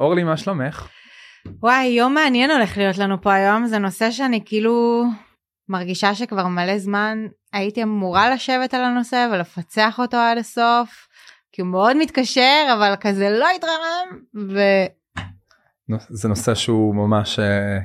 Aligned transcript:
אורלי, 0.00 0.24
מה 0.24 0.36
שלומך? 0.36 0.88
וואי, 1.62 1.86
יום 1.86 2.14
מעניין 2.14 2.50
הולך 2.50 2.76
להיות 2.76 2.98
לנו 2.98 3.22
פה 3.22 3.32
היום, 3.32 3.66
זה 3.66 3.78
נושא 3.78 4.10
שאני 4.10 4.42
כאילו 4.44 5.04
מרגישה 5.68 6.14
שכבר 6.14 6.46
מלא 6.46 6.78
זמן 6.78 7.18
הייתי 7.52 7.82
אמורה 7.82 8.34
לשבת 8.34 8.74
על 8.74 8.84
הנושא 8.84 9.28
ולפצח 9.32 9.98
אותו 9.98 10.16
עד 10.16 10.38
הסוף, 10.38 11.08
כי 11.52 11.62
הוא 11.62 11.68
מאוד 11.68 11.96
מתקשר, 11.96 12.74
אבל 12.78 12.94
כזה 13.00 13.30
לא 13.30 13.48
התרומם, 13.56 14.20
ו... 14.48 14.60
זה 16.08 16.28
נושא 16.28 16.54
שהוא 16.54 16.94
ממש 16.94 17.38
אה, 17.38 17.78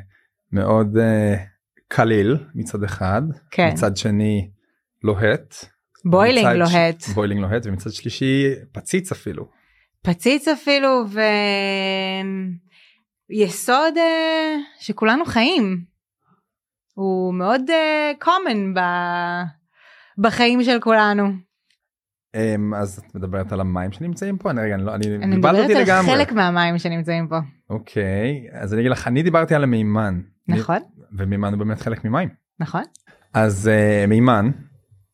מאוד 0.51 0.97
אה, 0.97 1.35
קליל 1.87 2.37
מצד 2.55 2.83
אחד, 2.83 3.21
כן. 3.51 3.69
מצד 3.71 3.97
שני 3.97 4.49
לוהט. 5.03 5.55
boiling 6.05 6.47
לוהט. 6.47 7.03
boiling 7.13 7.41
לוהט 7.41 7.65
ומצד 7.65 7.91
שלישי 7.91 8.45
פציץ 8.71 9.11
אפילו. 9.11 9.54
פציץ 10.05 10.47
אפילו, 10.47 11.05
ויסוד 13.29 13.97
אה, 13.97 14.55
שכולנו 14.79 15.25
חיים. 15.25 15.83
הוא 16.93 17.33
מאוד 17.33 17.61
אה, 17.69 18.11
common 18.23 18.57
ב... 18.75 18.79
בחיים 20.17 20.63
של 20.63 20.79
כולנו. 20.79 21.23
אמ, 22.35 22.73
אז 22.73 22.97
את 22.97 23.15
מדברת 23.15 23.51
על 23.51 23.61
המים 23.61 23.91
שנמצאים 23.91 24.37
פה? 24.37 24.51
אני 24.51 24.61
רגע, 24.61 24.75
אני 24.75 24.85
לא, 24.85 24.95
אני, 24.95 25.15
אני 25.15 25.35
מדברת 25.35 25.69
על 25.69 25.81
לגמרי. 25.81 26.11
חלק 26.11 26.31
מהמים 26.31 26.77
שנמצאים 26.77 27.27
פה. 27.27 27.37
אוקיי, 27.69 28.47
אז 28.51 28.73
אני 28.73 28.81
אגיד 28.81 28.91
לך, 28.91 29.07
אני 29.07 29.23
דיברתי 29.23 29.55
על 29.55 29.63
המימן. 29.63 30.21
נכון, 30.47 30.79
ומימן 31.17 31.53
הוא 31.53 31.59
באמת 31.59 31.79
חלק 31.79 32.05
ממים. 32.05 32.29
נכון. 32.59 32.83
אז 33.33 33.69
uh, 33.69 34.07
מימן, 34.07 34.51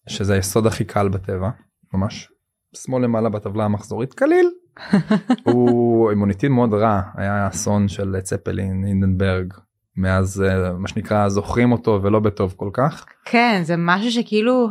שזה 0.10 0.34
היסוד 0.34 0.68
הכי 0.68 0.84
קל 0.84 1.10
בטבע, 1.10 1.50
ממש 1.94 2.32
שמאל 2.76 3.04
למעלה 3.04 3.30
בטבלה 3.30 3.66
המחזורית, 3.66 4.14
קליל. 4.14 4.52
הוא 5.46 6.10
אימוניטין 6.10 6.52
מאוד 6.52 6.74
רע, 6.74 7.02
היה 7.16 7.48
אסון 7.48 7.88
של 7.88 8.16
צפלין, 8.22 8.84
הינדנברג, 8.84 9.54
מאז 9.98 10.44
uh, 10.48 10.72
מה 10.78 10.88
שנקרא 10.88 11.30
זוכרים 11.30 11.72
אותו 11.72 12.00
ולא 12.04 12.20
בטוב 12.20 12.54
כל 12.58 12.70
כך. 12.74 13.06
כן, 13.26 13.62
זה 13.64 13.76
משהו 13.78 14.12
שכאילו 14.12 14.70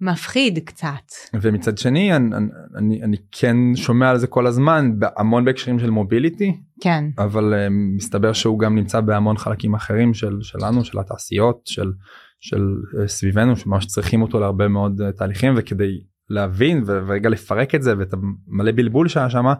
מפחיד 0.00 0.58
קצת. 0.64 1.12
ומצד 1.40 1.78
שני 1.78 2.16
אני, 2.16 2.36
אני, 2.76 3.02
אני 3.02 3.16
כן 3.32 3.56
שומע 3.74 4.10
על 4.10 4.18
זה 4.18 4.26
כל 4.26 4.46
הזמן 4.46 4.90
המון 5.16 5.44
בהקשרים 5.44 5.78
של 5.78 5.90
מוביליטי 5.90 6.56
כן, 6.80 7.04
אבל 7.18 7.54
uh, 7.54 7.70
מסתבר 7.70 8.32
שהוא 8.32 8.58
גם 8.58 8.74
נמצא 8.74 9.00
בהמון 9.00 9.36
חלקים 9.36 9.74
אחרים 9.74 10.14
של 10.14 10.38
שלנו 10.42 10.84
של 10.84 10.98
התעשיות 10.98 11.60
של 11.64 11.92
של 12.40 12.74
uh, 13.04 13.08
סביבנו 13.08 13.56
שממש 13.56 13.86
צריכים 13.86 14.22
אותו 14.22 14.40
להרבה 14.40 14.68
מאוד 14.68 15.00
uh, 15.00 15.18
תהליכים 15.18 15.54
וכדי 15.56 16.00
להבין 16.30 16.82
ורגע 16.86 17.28
לפרק 17.28 17.74
את 17.74 17.82
זה 17.82 17.94
ואת 17.98 18.14
המלא 18.14 18.72
בלבול 18.72 19.08
שהיה 19.08 19.30
שמה 19.30 19.54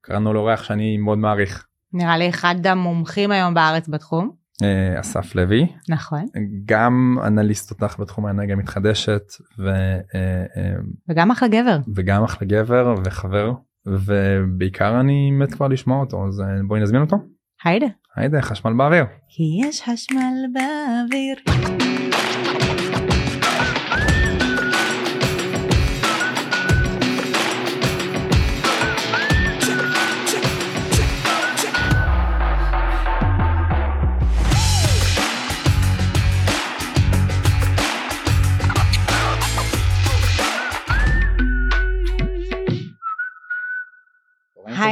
קראנו 0.00 0.32
לאורח 0.32 0.62
שאני 0.62 0.96
מאוד 0.96 1.18
מעריך 1.18 1.66
נראה 1.92 2.18
לי 2.18 2.28
אחד 2.28 2.66
המומחים 2.66 3.30
היום 3.30 3.54
בארץ 3.54 3.88
בתחום. 3.88 4.30
uh, 4.62 5.00
אסף 5.00 5.34
לוי 5.34 5.66
נכון. 5.88 6.26
גם 6.64 7.16
אנליסט 7.26 7.68
תותח 7.68 7.96
בתחום 8.00 8.26
האנרגיה 8.26 8.54
המתחדשת 8.54 9.22
ו, 9.58 9.70
uh, 10.00 10.12
uh, 10.56 10.58
וגם 11.08 11.30
אחלה 11.30 11.48
גבר. 11.48 11.78
וגם 11.94 12.24
אחלה 12.24 12.48
גבר 12.48 12.94
וחבר 13.04 13.52
ובעיקר 13.86 15.00
אני 15.00 15.30
מת 15.30 15.54
כבר 15.54 15.68
לשמוע 15.68 16.00
אותו 16.00 16.26
אז 16.26 16.42
בואי 16.68 16.80
נזמין 16.80 17.00
אותו. 17.00 17.16
היידה. 17.64 17.86
היידה 18.16 18.42
חשמל 18.42 18.72
באוויר. 18.76 19.04
כי 19.28 19.42
יש 19.68 19.82
חשמל 19.82 20.34
באוויר. 20.54 21.36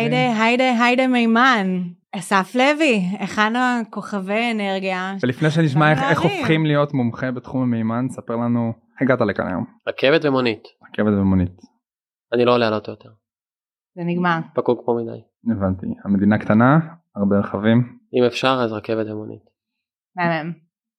היידה, 0.01 0.43
היידה, 0.43 0.85
היידה 0.85 1.07
מימן. 1.07 1.83
אסף 2.13 2.55
לוי, 2.55 3.01
אחד 3.25 3.51
הכוכבי 3.57 4.51
אנרגיה. 4.51 5.15
ולפני 5.23 5.51
שנשמע 5.51 5.91
איך, 5.91 6.03
איך. 6.03 6.23
הופכים 6.23 6.67
להיות 6.67 6.95
מומחה 6.95 7.31
בתחום 7.31 7.63
המימן 7.63 8.07
ספר 8.09 8.37
לנו 8.37 8.73
הגעת 9.01 9.21
לכאן 9.21 9.47
היום 9.47 9.65
רכבת 9.89 10.25
ומונית. 10.25 10.63
רכבת 10.83 11.13
ומונית 11.21 11.61
אני 12.35 12.45
לא 12.45 12.55
עולה 12.55 12.69
על 12.69 12.75
אוטו 12.75 12.91
יותר. 12.91 13.09
זה 13.95 14.03
נגמר. 14.07 14.39
פקוק 14.55 14.83
פה 14.87 14.99
מדי. 15.03 15.21
הבנתי 15.57 15.87
המדינה 16.05 16.39
קטנה 16.39 16.79
הרבה 17.17 17.39
רכבים 17.39 17.99
אם 18.15 18.25
אפשר 18.27 18.61
אז 18.65 18.73
רכבת 18.73 19.07
ומונית. 19.07 19.43
מהמם. 20.17 20.53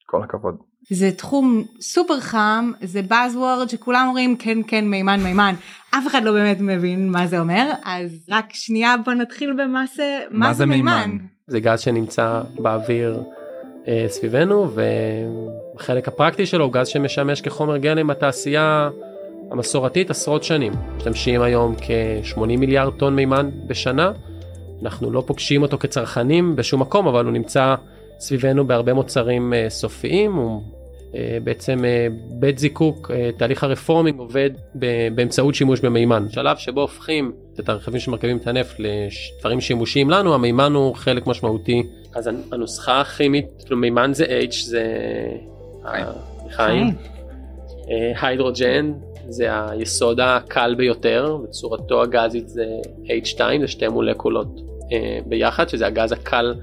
כל 0.05 0.23
הכבוד. 0.23 0.55
זה 0.89 1.11
תחום 1.11 1.63
סופר 1.81 2.19
חם, 2.19 2.71
זה 2.81 3.01
Buzzword 3.09 3.69
שכולם 3.69 4.05
אומרים 4.07 4.35
כן 4.35 4.57
כן 4.67 4.85
מימן 4.87 5.19
מימן, 5.19 5.55
אף 5.91 6.07
אחד 6.07 6.23
לא 6.23 6.31
באמת 6.31 6.57
מבין 6.59 7.09
מה 7.09 7.27
זה 7.27 7.39
אומר, 7.39 7.71
אז 7.85 8.25
רק 8.29 8.45
שנייה 8.53 8.95
בוא 9.05 9.13
נתחיל 9.13 9.53
במה 9.53 9.83
זה, 9.95 10.19
מה 10.31 10.53
זה 10.53 10.65
מימן. 10.65 11.17
זה 11.47 11.59
גז 11.59 11.79
שנמצא 11.79 12.41
באוויר 12.59 13.23
אה, 13.87 14.05
סביבנו 14.07 14.71
והחלק 14.71 16.07
הפרקטי 16.07 16.45
שלו 16.45 16.65
הוא 16.65 16.73
גז 16.73 16.87
שמשמש 16.87 17.41
כחומר 17.41 17.77
גלם 17.77 18.07
בתעשייה 18.07 18.89
המסורתית 19.51 20.09
עשרות 20.09 20.43
שנים. 20.43 20.73
משתמשים 20.97 21.41
היום 21.41 21.75
כ-80 21.81 22.45
מיליארד 22.45 22.93
טון 22.93 23.15
מימן 23.15 23.49
בשנה. 23.67 24.11
אנחנו 24.83 25.11
לא 25.11 25.23
פוגשים 25.27 25.61
אותו 25.61 25.77
כצרכנים 25.77 26.55
בשום 26.55 26.81
מקום 26.81 27.07
אבל 27.07 27.25
הוא 27.25 27.33
נמצא 27.33 27.75
סביבנו 28.21 28.67
בהרבה 28.67 28.93
מוצרים 28.93 29.53
אה, 29.53 29.69
סופיים. 29.69 30.35
הוא 30.35 30.61
אה, 31.15 31.37
בעצם 31.43 31.85
אה, 31.85 32.07
בית 32.39 32.59
זיקוק, 32.59 33.11
תהליך 33.37 33.63
הרפורמינג 33.63 34.19
עובד 34.19 34.49
ב- 34.75 35.07
באמצעות 35.15 35.55
שימוש 35.55 35.79
במימן. 35.79 36.27
שלב 36.29 36.57
שבו 36.57 36.81
הופכים 36.81 37.31
את 37.59 37.69
הרכבים 37.69 37.99
שמרכיבים 37.99 38.37
את 38.37 38.47
הנפט 38.47 38.75
לדברים 38.79 39.61
שימושיים 39.61 40.09
לנו, 40.09 40.33
המימן 40.33 40.73
הוא 40.73 40.95
חלק 40.95 41.27
משמעותי. 41.27 41.83
אז 42.15 42.29
הנוסחה 42.51 43.01
הכימית, 43.01 43.45
כאילו 43.59 43.77
מימן 43.77 44.13
זה 44.13 44.25
H, 44.25 44.65
זה 44.65 44.83
חיים. 46.49 46.87
היידרוג'ן 48.21 48.91
זה 49.29 49.47
היסוד 49.69 50.19
הקל 50.19 50.75
ביותר, 50.75 51.37
בצורתו 51.43 52.01
הגזית 52.01 52.49
זה 52.49 52.65
H2, 53.03 53.39
זה 53.61 53.67
שתי 53.67 53.87
מולקולות 53.87 54.61
ביחד, 55.25 55.69
שזה 55.69 55.87
הגז 55.87 56.11
הקל 56.11 56.53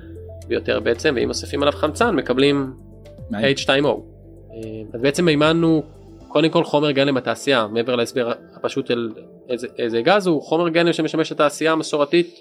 ביותר 0.49 0.81
בעצם, 0.81 1.15
ואם 1.17 1.29
מוסיפים 1.29 1.63
עליו 1.63 1.73
חמצן 1.73 2.17
מקבלים 2.17 2.73
H2O. 3.31 3.87
אה, 3.87 4.83
אז 4.93 5.01
בעצם 5.03 5.25
מימן 5.25 5.63
הוא 5.63 5.83
קודם 6.29 6.51
כל 6.51 6.65
חומר 6.65 6.91
גלם 6.91 7.15
בתעשייה, 7.15 7.67
מעבר 7.67 7.97
להסבר 7.97 8.33
הפשוט 8.55 8.91
על 8.91 9.13
איזה, 9.49 9.67
איזה 9.79 10.03
גז 10.03 10.27
הוא 10.27 10.43
חומר 10.43 10.69
גלם 10.69 10.93
שמשמש 10.93 11.33
את 11.33 11.41
התעשייה 11.41 11.73
המסורתית 11.73 12.39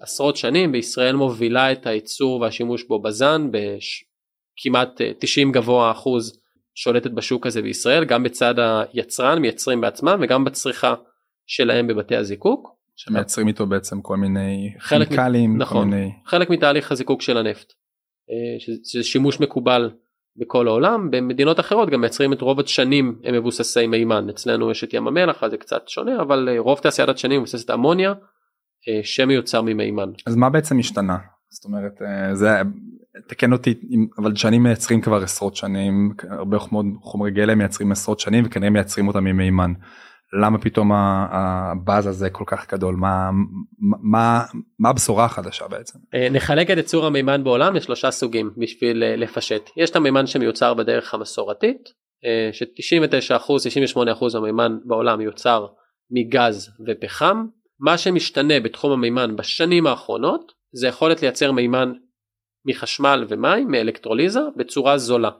עשרות 0.00 0.36
שנים, 0.36 0.72
בישראל 0.72 1.16
מובילה 1.16 1.72
את 1.72 1.86
הייצור 1.86 2.40
והשימוש 2.40 2.84
בו 2.84 2.98
בזן 2.98 3.50
בכמעט 3.50 5.00
90 5.18 5.52
גבוה 5.52 5.90
אחוז 5.90 6.40
שולטת 6.74 7.10
בשוק 7.10 7.46
הזה 7.46 7.62
בישראל, 7.62 8.04
גם 8.04 8.22
בצד 8.22 8.54
היצרן 8.92 9.38
מייצרים 9.38 9.80
בעצמם 9.80 10.18
וגם 10.22 10.44
בצריכה 10.44 10.94
שלהם 11.46 11.86
בבתי 11.86 12.16
הזיקוק. 12.16 12.79
שמייצרים 13.00 13.48
איתו 13.48 13.66
בעצם 13.66 14.02
כל 14.02 14.16
מיני 14.16 14.74
כימיקלים, 14.88 15.52
כל 15.52 15.58
נכון. 15.58 15.90
מיני... 15.90 16.12
חלק 16.26 16.50
מתהליך 16.50 16.92
הזיקוק 16.92 17.22
של 17.22 17.36
הנפט, 17.36 17.72
אה, 18.30 18.60
שזה- 18.60 19.04
שימוש 19.04 19.40
מקובל 19.40 19.90
בכל 20.36 20.68
העולם, 20.68 21.10
במדינות 21.10 21.60
אחרות 21.60 21.90
גם 21.90 22.00
מייצרים 22.00 22.32
את 22.32 22.40
רוב 22.40 22.60
הדשנים 22.60 23.18
הם 23.24 23.34
מבוססי 23.34 23.86
מימן, 23.86 24.28
אצלנו 24.30 24.70
יש 24.70 24.84
את 24.84 24.94
ים 24.94 25.08
המלח 25.08 25.42
אז 25.42 25.50
זה 25.50 25.56
קצת 25.56 25.88
שונה, 25.88 26.22
אבל 26.22 26.48
אה, 26.48 26.58
רוב 26.58 26.78
תעשיית 26.78 27.08
הדשנים 27.08 27.40
מבוססת 27.40 27.70
אמוניה 27.70 28.10
אה, 28.88 29.00
שמיוצר 29.02 29.62
ממימן. 29.62 30.10
אז 30.26 30.36
מה 30.36 30.50
בעצם 30.50 30.78
השתנה? 30.78 31.16
זאת 31.50 31.64
אומרת 31.64 31.92
זה 32.32 32.48
תקן 33.28 33.52
אותי 33.52 33.74
אבל 34.18 34.36
שנים 34.36 34.62
מייצרים 34.62 35.00
כבר 35.00 35.16
עשרות 35.22 35.56
שנים 35.56 36.14
הרבה 36.30 36.58
חומרי 37.02 37.30
גלם 37.30 37.58
מייצרים 37.58 37.92
עשרות 37.92 38.20
שנים 38.20 38.44
וכנראה 38.46 38.70
מייצרים 38.70 39.08
אותם 39.08 39.24
ממימן. 39.24 39.72
למה 40.32 40.58
פתאום 40.58 40.92
הבאז 40.92 42.06
הזה 42.06 42.30
כל 42.30 42.44
כך 42.46 42.72
גדול 42.72 42.94
מה 42.94 43.30
מה 43.78 44.42
מה 44.78 44.88
הבשורה 44.88 45.24
החדשה 45.24 45.68
בעצם 45.68 45.98
אה, 46.14 46.28
נחלק 46.30 46.70
את 46.70 46.76
ייצור 46.76 47.06
המימן 47.06 47.44
בעולם 47.44 47.74
לשלושה 47.74 48.10
סוגים 48.10 48.50
בשביל 48.56 49.02
אה, 49.02 49.16
לפשט. 49.16 49.70
יש 49.76 49.90
את 49.90 49.96
המימן 49.96 50.26
שמיוצר 50.26 50.74
בדרך 50.74 51.14
המסורתית, 51.14 51.88
אה, 52.24 52.50
ש-99% 52.52 53.96
98% 53.96 54.34
מהמימן 54.34 54.78
בעולם 54.84 55.18
מיוצר 55.18 55.66
מגז 56.10 56.70
ופחם. 56.86 57.46
מה 57.80 57.98
שמשתנה 57.98 58.60
בתחום 58.60 58.92
המימן 58.92 59.36
בשנים 59.36 59.86
האחרונות 59.86 60.52
זה 60.72 60.88
יכולת 60.88 61.22
לייצר 61.22 61.52
מימן 61.52 61.92
מחשמל 62.66 63.26
ומים, 63.28 63.70
מאלקטרוליזה, 63.70 64.40
בצורה 64.56 64.98
זולה. 64.98 65.30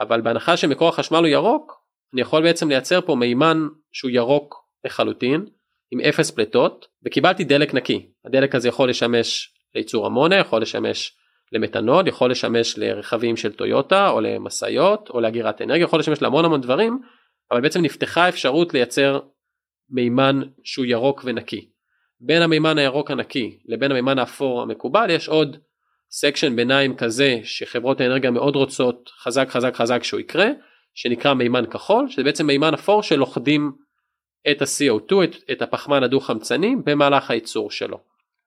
אבל 0.00 0.20
בהנחה 0.20 0.56
שמקור 0.56 0.88
החשמל 0.88 1.18
הוא 1.18 1.26
ירוק, 1.26 1.72
אני 2.14 2.20
יכול 2.20 2.42
בעצם 2.42 2.68
לייצר 2.68 3.00
פה 3.00 3.14
מימן 3.14 3.68
שהוא 3.92 4.10
ירוק 4.10 4.64
לחלוטין, 4.84 5.46
עם 5.90 6.00
אפס 6.00 6.30
פליטות, 6.30 6.86
וקיבלתי 7.04 7.44
דלק 7.44 7.74
נקי. 7.74 8.06
הדלק 8.24 8.54
הזה 8.54 8.68
יכול 8.68 8.90
לשמש 8.90 9.54
לייצור 9.74 10.06
אמוניה, 10.06 10.38
יכול 10.38 10.62
לשמש 10.62 11.16
למתנול, 11.52 12.08
יכול 12.08 12.30
לשמש 12.30 12.78
לרכבים 12.78 13.36
של 13.36 13.52
טויוטה 13.52 14.08
או 14.10 14.20
למשאיות 14.20 15.10
או 15.10 15.20
לאגירת 15.20 15.62
אנרגיה, 15.62 15.84
יכול 15.84 16.00
לשמש 16.00 16.22
להמון 16.22 16.44
המון 16.44 16.60
דברים, 16.60 16.98
אבל 17.50 17.60
בעצם 17.60 17.82
נפתחה 17.82 18.28
אפשרות 18.28 18.74
לייצר 18.74 19.20
מימן 19.90 20.40
שהוא 20.64 20.86
ירוק 20.86 21.22
ונקי. 21.24 21.70
בין 22.20 22.42
המימן 22.42 22.78
הירוק 22.78 23.10
הנקי 23.10 23.58
לבין 23.66 23.90
המימן 23.90 24.18
האפור 24.18 24.62
המקובל 24.62 25.10
יש 25.10 25.28
עוד 25.28 25.56
section 26.10 26.56
ביניים 26.56 26.96
כזה 26.96 27.40
שחברות 27.44 28.00
האנרגיה 28.00 28.30
מאוד 28.30 28.56
רוצות 28.56 29.10
חזק 29.22 29.48
חזק 29.50 29.74
חזק 29.74 30.02
שהוא 30.02 30.20
יקרה, 30.20 30.46
שנקרא 30.94 31.34
מימן 31.34 31.66
כחול, 31.66 32.08
שזה 32.08 32.24
בעצם 32.24 32.46
מימן 32.46 32.74
אפור 32.74 33.02
שלוכדים 33.02 33.72
את 34.50 34.62
ה-CO2, 34.62 35.24
את, 35.24 35.36
את 35.52 35.62
הפחמן 35.62 36.02
הדו 36.02 36.20
חמצני 36.20 36.76
במהלך 36.84 37.30
הייצור 37.30 37.70
שלו. 37.70 37.98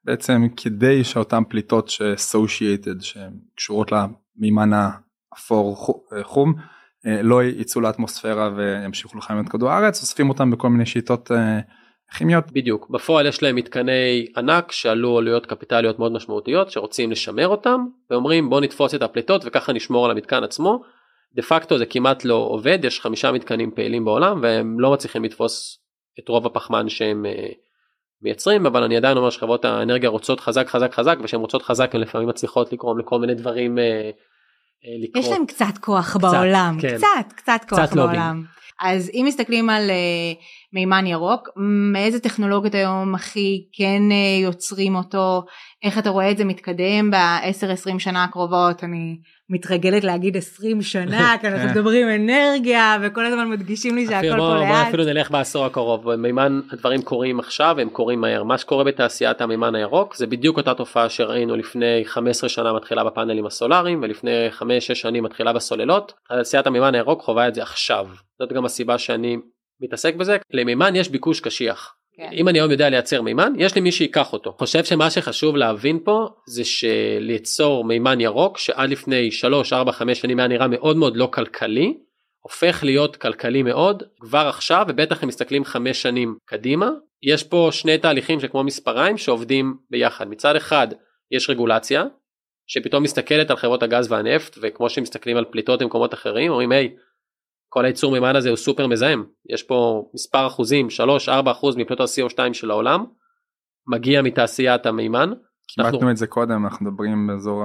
בעצם 0.05 0.41
כדי 0.57 1.03
שאותן 1.03 1.43
פליטות 1.49 1.89
ש-associated 1.89 3.01
שהן 3.01 3.33
קשורות 3.55 3.91
למימן 3.91 4.69
האפור 4.73 5.75
חום 6.23 6.53
לא 7.05 7.43
יצאו 7.43 7.81
לאטמוספירה 7.81 8.49
וימשיכו 8.55 9.17
לחמם 9.17 9.39
את 9.39 9.49
כדור 9.49 9.69
הארץ 9.69 10.01
אוספים 10.01 10.29
אותם 10.29 10.51
בכל 10.51 10.69
מיני 10.69 10.85
שיטות 10.85 11.31
אה, 11.31 11.59
כימיות. 12.17 12.51
בדיוק 12.51 12.89
בפועל 12.89 13.25
יש 13.25 13.43
להם 13.43 13.55
מתקני 13.55 14.25
ענק 14.37 14.71
שעלו 14.71 15.17
עלויות 15.17 15.45
קפיטליות 15.45 15.99
מאוד 15.99 16.11
משמעותיות 16.11 16.71
שרוצים 16.71 17.11
לשמר 17.11 17.47
אותם 17.47 17.85
ואומרים 18.09 18.49
בוא 18.49 18.61
נתפוס 18.61 18.95
את 18.95 19.01
הפליטות 19.01 19.41
וככה 19.45 19.73
נשמור 19.73 20.05
על 20.05 20.11
המתקן 20.11 20.43
עצמו. 20.43 20.83
דה 21.35 21.41
פקטו 21.41 21.77
זה 21.77 21.85
כמעט 21.85 22.25
לא 22.25 22.35
עובד 22.35 22.85
יש 22.85 23.01
חמישה 23.01 23.31
מתקנים 23.31 23.71
פעילים 23.71 24.05
בעולם 24.05 24.39
והם 24.41 24.79
לא 24.79 24.93
מצליחים 24.93 25.23
לתפוס 25.23 25.79
את 26.19 26.29
רוב 26.29 26.45
הפחמן 26.45 26.89
שהם 26.89 27.25
אה, 27.25 27.47
מייצרים 28.21 28.65
אבל 28.65 28.83
אני 28.83 28.97
עדיין 28.97 29.17
אומר 29.17 29.29
שחברות 29.29 29.65
האנרגיה 29.65 30.09
רוצות 30.09 30.39
חזק 30.39 30.67
חזק 30.67 30.93
חזק 30.93 31.17
וכשהן 31.21 31.39
רוצות 31.39 31.61
חזק 31.61 31.95
הן 31.95 32.01
לפעמים 32.01 32.29
מצליחות 32.29 32.73
לקרום 32.73 32.99
לכל 32.99 33.19
מיני 33.19 33.35
דברים. 33.35 33.79
אה, 33.79 33.83
אה, 33.83 34.09
לקרות. 35.03 35.25
יש 35.25 35.31
להם 35.31 35.45
קצת 35.45 35.77
כוח 35.81 36.09
קצת, 36.09 36.21
בעולם, 36.21 36.77
כן. 36.81 36.97
קצת, 36.97 37.33
קצת 37.35 37.59
כוח 37.69 37.79
קצת 37.79 37.95
בעולם. 37.95 38.35
לובים. 38.35 38.45
אז 38.81 39.11
אם 39.13 39.25
מסתכלים 39.27 39.69
על 39.69 39.91
מימן 40.73 41.07
ירוק, 41.07 41.49
מאיזה 41.91 42.19
טכנולוגיות 42.19 42.75
היום 42.75 43.15
הכי 43.15 43.65
כן 43.73 44.01
uh, 44.09 44.43
יוצרים 44.43 44.95
אותו, 44.95 45.43
איך 45.83 45.97
אתה 45.97 46.09
רואה 46.09 46.31
את 46.31 46.37
זה 46.37 46.45
מתקדם 46.45 47.11
ב-10-20 47.11 47.99
שנה 47.99 48.23
הקרובות, 48.23 48.83
אני 48.83 49.17
מתרגלת 49.49 50.03
להגיד 50.03 50.37
20 50.37 50.81
שנה, 50.81 51.35
כי 51.41 51.47
אנחנו 51.47 51.69
מדברים 51.69 52.07
אנרגיה 52.09 52.97
וכל 53.01 53.25
הזמן 53.25 53.49
מדגישים 53.49 53.95
לי 53.95 54.05
שהכל 54.05 54.37
פה 54.37 54.55
לאט. 54.55 54.67
בוא 54.67 54.89
אפילו 54.89 55.03
נלך 55.03 55.31
בעשור 55.31 55.65
הקרוב, 55.65 56.11
במימן 56.11 56.61
הדברים 56.71 57.01
קורים 57.01 57.39
עכשיו, 57.39 57.79
הם 57.79 57.89
קורים 57.89 58.21
מהר. 58.21 58.43
מה 58.43 58.57
שקורה 58.57 58.83
בתעשיית 58.83 59.41
המימן 59.41 59.75
הירוק 59.75 60.15
זה 60.15 60.27
בדיוק 60.27 60.57
אותה 60.57 60.73
תופעה 60.73 61.09
שראינו 61.09 61.55
לפני 61.55 62.01
15 62.05 62.49
שנה 62.49 62.73
מתחילה 62.73 63.03
בפאנלים 63.03 63.45
הסולאריים 63.45 63.99
ולפני 64.03 64.49
5-6 64.59 64.63
שנים 64.93 65.23
מתחילה 65.23 65.53
בסוללות. 65.53 66.13
תעשיית 66.29 66.67
המימן 66.67 66.95
הירוק 66.95 67.21
חווה 67.21 67.47
את 67.47 67.55
זה 67.55 67.61
עכשיו. 67.61 68.07
זאת 68.39 68.53
גם 68.53 68.65
הסיבה 68.65 68.97
שאני 68.97 69.37
מתעסק 69.81 70.15
בזה. 70.15 70.37
למימן 70.51 70.95
יש 70.95 71.09
ביקוש 71.09 71.39
קשיח. 71.39 71.95
כן. 72.15 72.29
אם 72.33 72.47
אני 72.47 72.59
היום 72.59 72.71
יודע 72.71 72.89
לייצר 72.89 73.21
מימן 73.21 73.53
יש 73.57 73.75
לי 73.75 73.81
מי 73.81 73.91
שיקח 73.91 74.33
אותו. 74.33 74.55
חושב 74.59 74.83
שמה 74.83 75.11
שחשוב 75.11 75.57
להבין 75.57 75.99
פה 76.03 76.27
זה 76.47 76.63
שליצור 76.65 77.83
מימן 77.85 78.21
ירוק 78.21 78.57
שעד 78.57 78.89
לפני 78.89 79.31
3 79.31 79.73
4 79.73 79.91
5 79.91 80.19
שנים 80.19 80.39
היה 80.39 80.47
נראה 80.47 80.67
מאוד 80.67 80.97
מאוד 80.97 81.17
לא 81.17 81.29
כלכלי 81.33 81.97
הופך 82.39 82.83
להיות 82.83 83.15
כלכלי 83.15 83.63
מאוד 83.63 84.03
כבר 84.19 84.45
עכשיו 84.49 84.85
ובטח 84.87 85.23
אם 85.23 85.27
מסתכלים 85.27 85.65
5 85.65 86.01
שנים 86.01 86.37
קדימה 86.45 86.89
יש 87.23 87.43
פה 87.43 87.69
שני 87.71 87.97
תהליכים 87.97 88.39
שכמו 88.39 88.63
מספריים 88.63 89.17
שעובדים 89.17 89.77
ביחד 89.89 90.27
מצד 90.27 90.55
אחד 90.55 90.87
יש 91.31 91.49
רגולציה 91.49 92.03
שפתאום 92.67 93.03
מסתכלת 93.03 93.51
על 93.51 93.57
חברות 93.57 93.83
הגז 93.83 94.11
והנפט 94.11 94.57
וכמו 94.61 94.89
שמסתכלים 94.89 95.37
על 95.37 95.45
פליטות 95.51 95.81
במקומות 95.81 96.13
אחרים 96.13 96.51
אומרים 96.51 96.71
היי 96.71 96.87
hey, 96.95 96.99
כל 97.73 97.85
הייצור 97.85 98.11
מימן 98.11 98.35
הזה 98.35 98.49
הוא 98.49 98.57
סופר 98.57 98.87
מזהם 98.87 99.23
יש 99.49 99.63
פה 99.63 100.09
מספר 100.13 100.47
אחוזים 100.47 100.87
3-4 101.27 101.51
אחוז 101.51 101.75
מפליטות 101.75 102.09
ה-CO2 102.09 102.53
של 102.53 102.71
העולם 102.71 103.05
מגיע 103.87 104.21
מתעשיית 104.21 104.85
המימן. 104.85 105.31
קיבלנו 105.67 105.95
אנחנו... 105.97 106.11
את 106.11 106.17
זה 106.17 106.27
קודם 106.27 106.65
אנחנו 106.65 106.85
מדברים 106.85 107.27
באזור 107.27 107.63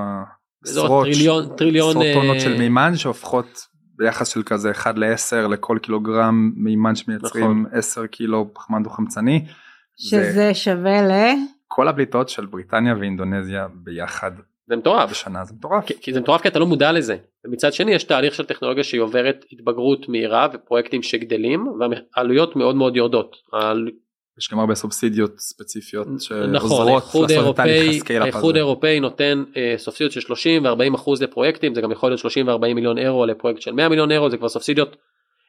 עשרות 0.65 1.05
טריליון 1.07 1.57
טריליון 1.57 1.93
טונות 2.15 2.37
אה... 2.37 2.41
של 2.41 2.59
מימן 2.59 2.97
שהופכות 2.97 3.47
ביחס 3.97 4.29
של 4.29 4.43
כזה 4.43 4.71
1 4.71 4.99
ל-10 4.99 5.49
לכל 5.49 5.79
קילוגרם 5.83 6.53
מימן 6.57 6.95
שמייצרים 6.95 7.63
נכון. 7.63 7.79
10 7.79 8.07
קילו 8.07 8.55
פחמן 8.55 8.83
דו 8.83 8.91
חמצני. 8.91 9.45
שזה 9.97 10.33
זה... 10.33 10.55
שווה 10.55 11.03
ל... 11.03 11.11
כל 11.67 11.89
הפליטות 11.89 12.29
של 12.29 12.47
בריטניה 12.47 12.95
ואינדונזיה 13.01 13.67
ביחד 13.75 14.33
זה 14.69 14.77
מטורף. 14.77 15.11
בשנה 15.11 15.45
זה 15.45 15.55
מטורף. 15.55 15.85
כי, 15.87 15.95
כי 16.01 16.13
זה 16.13 16.21
מטורף 16.21 16.43
כי 16.43 16.49
אתה 16.49 16.59
לא 16.59 16.67
מודע 16.67 16.93
לזה. 16.93 17.17
ומצד 17.45 17.73
שני 17.73 17.93
יש 17.95 18.05
תהליך 18.05 18.35
של 18.35 18.45
טכנולוגיה 18.45 18.85
שהיא 18.85 19.01
עוברת 19.01 19.45
התבגרות 19.53 20.09
מהירה 20.09 20.49
ופרויקטים 20.53 21.03
שגדלים 21.03 21.67
והעלויות 21.81 22.57
מאוד 22.57 22.77
מאוד 22.77 22.97
יורדות. 22.97 23.37
העל... 23.53 23.89
יש 24.39 24.49
גם 24.53 24.59
הרבה 24.59 24.75
סובסידיות 24.75 25.39
ספציפיות 25.39 26.07
נכון, 26.07 26.19
שעוזרות 26.19 27.03
לעשות 27.03 27.51
את 27.51 27.57
תהליך 27.57 27.95
ה 27.95 28.00
scale 28.00 28.23
האיחוד 28.23 28.57
האירופאי 28.57 29.01
נותן 29.01 29.45
אה, 29.57 29.75
סובסידיות 29.77 30.13
של 30.13 30.21
30 30.21 30.65
ו-40 30.65 30.95
אחוז 30.95 31.23
לפרויקטים 31.23 31.75
זה 31.75 31.81
גם 31.81 31.93
יכול 31.93 32.11
להיות 32.11 32.21
30 32.21 32.49
ו-40 32.49 32.75
מיליון 32.75 32.99
אירו 32.99 33.27
לפרויקט 33.27 33.61
של 33.61 33.73
100 33.73 33.89
מיליון 33.89 34.13
אירו 34.13 34.31
זה 34.31 34.37
כבר 34.37 34.49
סובסידיות 34.49 34.97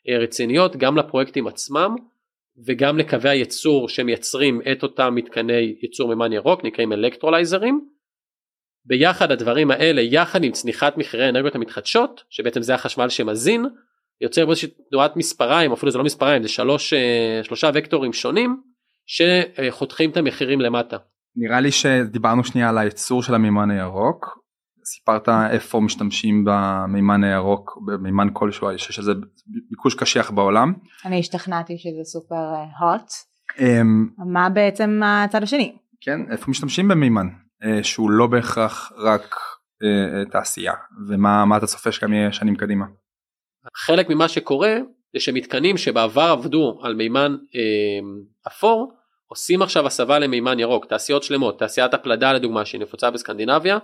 אה, 0.10 0.18
רציניות 0.18 0.75
גם 0.75 0.98
לפרויקטים 0.98 1.48
עצמם 1.48 1.95
וגם 2.65 2.98
לקווי 2.98 3.30
הייצור 3.30 3.89
שמייצרים 3.89 4.62
את 4.72 4.83
אותם 4.83 5.15
מתקני 5.15 5.75
ייצור 5.81 6.10
מימן 6.10 6.33
ירוק 6.33 6.63
נקראים 6.63 6.94
אלקטרולייזרים 6.94 7.81
ביחד 8.85 9.31
הדברים 9.31 9.71
האלה 9.71 10.01
יחד 10.01 10.43
עם 10.43 10.51
צניחת 10.51 10.97
מחירי 10.97 11.25
האנרגיות 11.25 11.55
המתחדשות 11.55 12.23
שבעצם 12.29 12.61
זה 12.61 12.75
החשמל 12.75 13.09
שמזין 13.09 13.65
יוצר 14.21 14.45
באיזושהי 14.45 14.69
תנועת 14.89 15.15
מספריים 15.15 15.71
אפילו 15.71 15.91
זה 15.91 15.97
לא 15.97 16.03
מספריים 16.03 16.43
זה 16.43 16.49
שלוש 16.49 16.93
אה, 16.93 17.39
שלושה 17.43 17.69
וקטורים 17.73 18.13
שונים 18.13 18.61
שחותכים 19.05 20.09
את 20.09 20.17
המחירים 20.17 20.61
למטה. 20.61 20.97
נראה 21.35 21.59
לי 21.59 21.71
שדיברנו 21.71 22.43
שנייה 22.43 22.69
על 22.69 22.77
הייצור 22.77 23.23
של 23.23 23.35
המימן 23.35 23.71
הירוק 23.71 24.39
סיפרת 24.85 25.29
איפה 25.51 25.79
משתמשים 25.79 26.45
במימן 26.45 27.23
הירוק 27.23 27.77
במימן 27.85 28.27
כלשהו 28.33 28.67
שיש 28.77 28.99
לזה 28.99 29.11
ביקוש 29.69 29.95
קשיח 29.95 30.31
בעולם. 30.31 30.73
אני 31.05 31.19
השתכנעתי 31.19 31.77
שזה 31.77 32.03
סופר 32.03 32.35
הוט. 32.79 33.09
אה, 33.59 33.81
אמ, 33.81 34.09
מה 34.33 34.49
בעצם 34.49 35.01
הצד 35.03 35.43
השני? 35.43 35.75
כן 36.01 36.19
איפה 36.31 36.51
משתמשים 36.51 36.87
במימן 36.87 37.27
שהוא 37.83 38.11
לא 38.11 38.27
בהכרח 38.27 38.91
רק 38.97 39.35
אה, 39.83 40.25
תעשייה 40.31 40.74
ומה 41.07 41.57
אתה 41.57 41.67
צופה 41.67 41.91
שגם 41.91 42.13
יהיה 42.13 42.31
שנים 42.31 42.55
קדימה. 42.55 42.86
חלק 43.77 44.10
ממה 44.10 44.27
שקורה 44.27 44.77
זה 45.13 45.19
שמתקנים 45.19 45.77
שבעבר 45.77 46.22
עבדו 46.22 46.79
על 46.84 46.95
מימן 46.95 47.36
אה, 47.55 48.00
אפור 48.48 48.93
עושים 49.27 49.62
עכשיו 49.62 49.88
הסבה 49.88 50.19
למימן 50.19 50.60
ירוק 50.60 50.86
תעשיות 50.86 51.24
שלמות 51.24 51.60
תעשיית 51.60 51.93
הפלדה 51.93 52.34
לדוגמה 52.34 52.65
שהיא 52.65 52.81
נפוצה 52.81 53.12
בסקנדינביה 53.12 53.77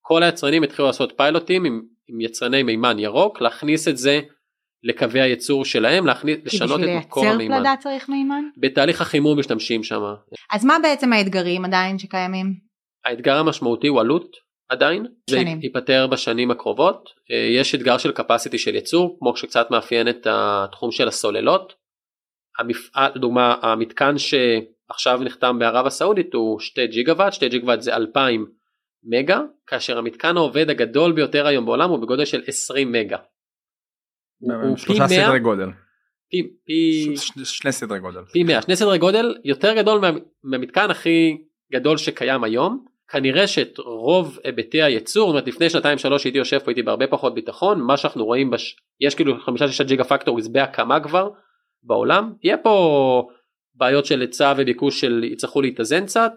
כל 0.00 0.22
היצרנים 0.22 0.62
התחילו 0.62 0.86
לעשות 0.86 1.12
פיילוטים 1.16 1.64
עם, 1.64 1.82
עם 2.08 2.20
יצרני 2.20 2.62
מימן 2.62 2.98
ירוק 2.98 3.40
להכניס 3.40 3.88
את 3.88 3.96
זה 3.96 4.20
לקווי 4.82 5.20
הייצור 5.20 5.64
שלהם 5.64 6.06
להכניס 6.06 6.38
לשנות 6.44 6.80
את 6.80 6.88
מקור 6.88 7.26
המימן. 7.26 7.38
כי 7.38 7.44
בשביל 7.44 7.52
לייצר 7.52 7.62
פלדה 7.62 7.74
צריך 7.82 8.08
מימן? 8.08 8.44
בתהליך 8.56 9.00
החימום 9.00 9.38
משתמשים 9.38 9.82
שם. 9.82 10.00
אז 10.52 10.64
מה 10.64 10.76
בעצם 10.82 11.12
האתגרים 11.12 11.64
עדיין 11.64 11.98
שקיימים? 11.98 12.69
האתגר 13.04 13.36
המשמעותי 13.36 13.86
הוא 13.86 14.00
עלות 14.00 14.36
עדיין, 14.68 15.06
שנים. 15.30 15.60
זה 15.60 15.66
ייפתר 15.66 16.06
בשנים 16.06 16.50
הקרובות, 16.50 17.10
אה, 17.30 17.36
יש 17.36 17.74
אתגר 17.74 17.98
של 17.98 18.10
capacity 18.10 18.58
של 18.58 18.74
ייצור 18.74 19.16
כמו 19.18 19.36
שקצת 19.36 19.70
מאפיין 19.70 20.08
את 20.08 20.26
התחום 20.30 20.92
של 20.92 21.08
הסוללות, 21.08 21.74
המפעל, 22.58 23.12
לדוגמה 23.14 23.54
המתקן 23.62 24.14
שעכשיו 24.18 25.20
נחתם 25.24 25.58
בערב 25.58 25.86
הסעודית 25.86 26.34
הוא 26.34 26.60
2 26.60 26.90
ג'יגה 26.90 27.12
וואט, 27.12 27.32
2 27.32 27.50
ג'יגה 27.50 27.64
וואט 27.64 27.80
זה 27.80 27.96
2,000 27.96 28.46
מגה, 29.04 29.40
כאשר 29.66 29.98
המתקן 29.98 30.36
העובד 30.36 30.70
הגדול 30.70 31.12
ביותר 31.12 31.46
היום 31.46 31.66
בעולם 31.66 31.90
הוא 31.90 31.98
בגודל 31.98 32.24
של 32.24 32.42
20 32.46 32.92
מגה. 32.92 33.16
שלושה 34.76 35.08
סדרי 35.08 35.40
גודל. 35.40 35.68
פי, 36.30 36.50
פי... 36.64 37.14
שני 37.44 37.72
סדרי 37.72 38.00
גודל. 38.00 38.20
פי 38.32 38.42
100, 38.42 38.62
שני 38.62 38.76
סדרי 38.76 38.98
גודל 38.98 39.34
יותר 39.44 39.74
גדול 39.74 40.00
מה, 40.00 40.10
מהמתקן 40.44 40.90
הכי 40.90 41.38
גדול 41.72 41.96
שקיים 41.96 42.44
היום 42.44 42.84
כנראה 43.12 43.46
שאת 43.46 43.78
רוב 43.78 44.38
היבטי 44.44 44.82
הייצור, 44.82 45.26
זאת 45.26 45.32
אומרת 45.32 45.48
לפני 45.48 45.70
שנתיים 45.70 45.98
שלוש 45.98 46.24
הייתי 46.24 46.38
יושב 46.38 46.58
פה 46.58 46.70
הייתי 46.70 46.82
בהרבה 46.82 47.06
פחות 47.06 47.34
ביטחון, 47.34 47.80
מה 47.80 47.96
שאנחנו 47.96 48.24
רואים, 48.24 48.50
בש... 48.50 48.76
יש 49.00 49.14
כאילו 49.14 49.40
חמישה 49.40 49.68
שישה 49.68 49.84
ג'יגה 49.84 50.04
פקטוריז 50.04 50.48
בהקמה 50.48 51.00
כבר 51.00 51.30
בעולם, 51.82 52.32
יהיה 52.42 52.56
פה 52.56 53.28
בעיות 53.74 54.06
של 54.06 54.20
היצע 54.20 54.54
וביקוש 54.56 55.00
של 55.00 55.24
יצטרכו 55.24 55.62
להתאזן 55.62 56.06
קצת, 56.06 56.32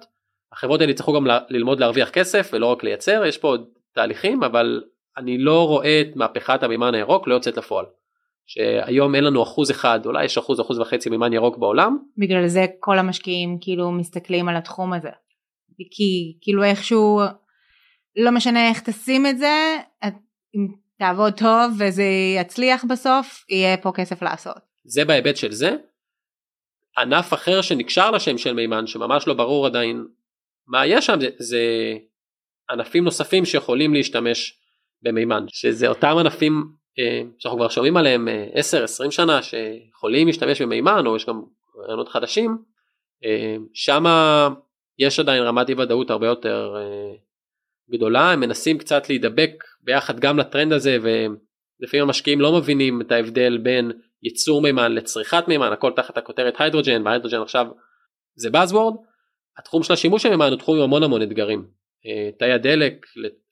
החברות 0.51 0.81
האלה 0.81 0.91
יצטרכו 0.91 1.13
גם 1.13 1.27
ל... 1.27 1.31
ללמוד 1.49 1.79
להרוויח 1.79 2.09
כסף 2.09 2.49
ולא 2.53 2.65
רק 2.65 2.83
לייצר, 2.83 3.25
יש 3.25 3.37
פה 3.37 3.47
עוד 3.47 3.65
תהליכים 3.95 4.43
אבל 4.43 4.83
אני 5.17 5.37
לא 5.37 5.67
רואה 5.67 6.01
את 6.01 6.15
מהפכת 6.15 6.63
המימן 6.63 6.95
הירוק 6.95 7.27
לא 7.27 7.33
יוצאת 7.33 7.57
לפועל. 7.57 7.85
שהיום 8.45 9.15
אין 9.15 9.23
לנו 9.23 9.43
אחוז 9.43 9.71
אחד 9.71 10.05
אולי 10.05 10.25
יש 10.25 10.37
אחוז 10.37 10.61
אחוז 10.61 10.79
וחצי 10.79 11.09
מימן 11.09 11.33
ירוק 11.33 11.57
בעולם. 11.57 11.97
בגלל 12.17 12.47
זה 12.47 12.65
כל 12.79 12.99
המשקיעים 12.99 13.57
כאילו 13.61 13.91
מסתכלים 13.91 14.49
על 14.49 14.55
התחום 14.55 14.93
הזה. 14.93 15.09
כי 15.91 16.37
כאילו 16.41 16.63
איכשהו 16.63 17.19
לא 18.15 18.31
משנה 18.31 18.69
איך 18.69 18.79
תשים 18.79 19.25
את 19.25 19.37
זה 19.37 19.77
את, 20.07 20.13
אם 20.55 20.67
תעבוד 20.99 21.33
טוב 21.33 21.71
וזה 21.79 22.03
יצליח 22.37 22.85
בסוף 22.89 23.45
יהיה 23.49 23.77
פה 23.77 23.91
כסף 23.95 24.21
לעשות. 24.21 24.57
זה 24.83 25.05
בהיבט 25.05 25.37
של 25.37 25.51
זה. 25.51 25.75
ענף 26.97 27.33
אחר 27.33 27.61
שנקשר 27.61 28.11
לשם 28.11 28.37
של 28.37 28.53
מימן 28.53 28.87
שממש 28.87 29.27
לא 29.27 29.33
ברור 29.33 29.65
עדיין 29.65 30.05
מה 30.67 30.85
יש 30.85 31.05
שם 31.05 31.19
זה, 31.19 31.29
זה 31.37 31.59
ענפים 32.69 33.03
נוספים 33.03 33.45
שיכולים 33.45 33.93
להשתמש 33.93 34.59
במימן 35.01 35.45
שזה 35.47 35.87
אותם 35.87 36.17
ענפים 36.19 36.63
אה, 36.99 37.21
שאנחנו 37.39 37.59
כבר 37.59 37.69
שומעים 37.69 37.97
עליהם 37.97 38.27
10-20 38.27 39.05
אה, 39.05 39.11
שנה 39.11 39.41
שיכולים 39.41 40.27
להשתמש 40.27 40.61
במימן 40.61 41.05
או 41.05 41.15
יש 41.15 41.25
גם 41.25 41.41
רעיונות 41.77 42.09
חדשים 42.09 42.57
אה, 43.25 43.55
שם 43.73 44.03
יש 44.99 45.19
עדיין 45.19 45.43
רמת 45.43 45.69
אי 45.69 45.73
ודאות 45.73 46.09
הרבה 46.09 46.27
יותר 46.27 46.75
גדולה. 47.91 48.31
הם 48.31 48.39
מנסים 48.39 48.77
קצת 48.77 49.09
להידבק 49.09 49.63
ביחד 49.81 50.19
גם 50.19 50.39
לטרנד 50.39 50.73
הזה 50.73 50.97
ולפעמים 51.01 52.05
המשקיעים 52.05 52.41
לא 52.41 52.57
מבינים 52.57 53.01
את 53.01 53.11
ההבדל 53.11 53.57
בין 53.57 53.91
ייצור 54.23 54.61
מימן 54.61 54.91
לצריכת 54.91 55.43
מימן 55.47 55.71
הכל 55.71 55.91
תחת 55.95 56.17
הכותרת 56.17 56.61
היידרוג'ן 56.61 57.01
והיידרוג'ן 57.05 57.41
עכשיו 57.41 57.67
זה 58.35 58.49
Buzzword. 58.49 58.97
התחום 59.57 59.83
של 59.83 59.93
השימוש 59.93 60.25
במימן 60.25 60.49
הוא 60.49 60.57
תחום 60.57 60.77
עם 60.77 60.83
המון 60.83 61.03
המון 61.03 61.21
אתגרים. 61.21 61.67
תאי 62.39 62.51
הדלק 62.51 63.05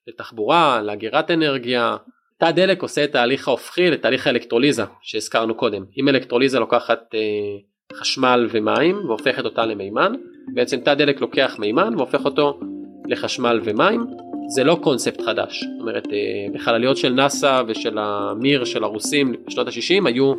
לתחבורה 0.08 0.82
לאגירת 0.82 1.32
אנרגיה. 1.32 1.98
תא 2.38 2.52
דלק 2.52 2.82
עושה 2.82 3.04
את 3.04 3.16
ההליך 3.16 3.48
ההופכי 3.48 3.92
לתהליך 3.92 4.28
האלקטרוליזה 4.28 4.84
שהזכרנו 5.02 5.56
קודם. 5.56 5.86
אם 5.98 6.10
אלקטרוליזה 6.10 6.60
לוקחת 6.60 7.16
אה, 7.16 7.20
חשמל 7.94 8.48
ומים 8.52 8.96
והופכת 9.08 9.46
אותה 9.46 9.66
למימן 9.66 10.14
בעצם 10.54 10.80
תא 10.80 10.94
דלק 10.94 11.22
לוקח 11.22 11.56
מימן 11.60 11.94
והופך 11.98 12.26
אותו 12.26 12.60
לחשמל 13.08 13.62
ומים. 13.64 14.06
זה 14.48 14.64
לא 14.64 14.80
קונספט 14.82 15.22
חדש. 15.22 15.64
זאת 15.64 15.82
אומרת 15.82 16.08
אה, 16.08 16.46
בחלליות 16.54 16.98
של 16.98 17.14
נאסא 17.14 17.62
ושל 17.68 17.98
המיר 17.98 18.66
של 18.66 18.84
הרוסים 18.84 19.34
בשנות 19.48 19.68
ה-60 19.68 20.08
היו 20.08 20.34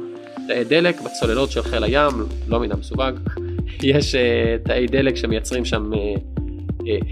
תאי 0.47 0.65
דלק 0.65 1.01
בצוללות 1.01 1.51
של 1.51 1.63
חיל 1.63 1.85
הים 1.85 2.13
לא 2.49 2.61
מן 2.61 2.73
המסווג. 2.73 3.15
יש 3.83 4.15
אה, 4.15 4.57
תאי 4.65 4.87
דלק 4.87 5.17
שמייצרים 5.17 5.65
שם 5.65 5.91
אה, 5.95 6.15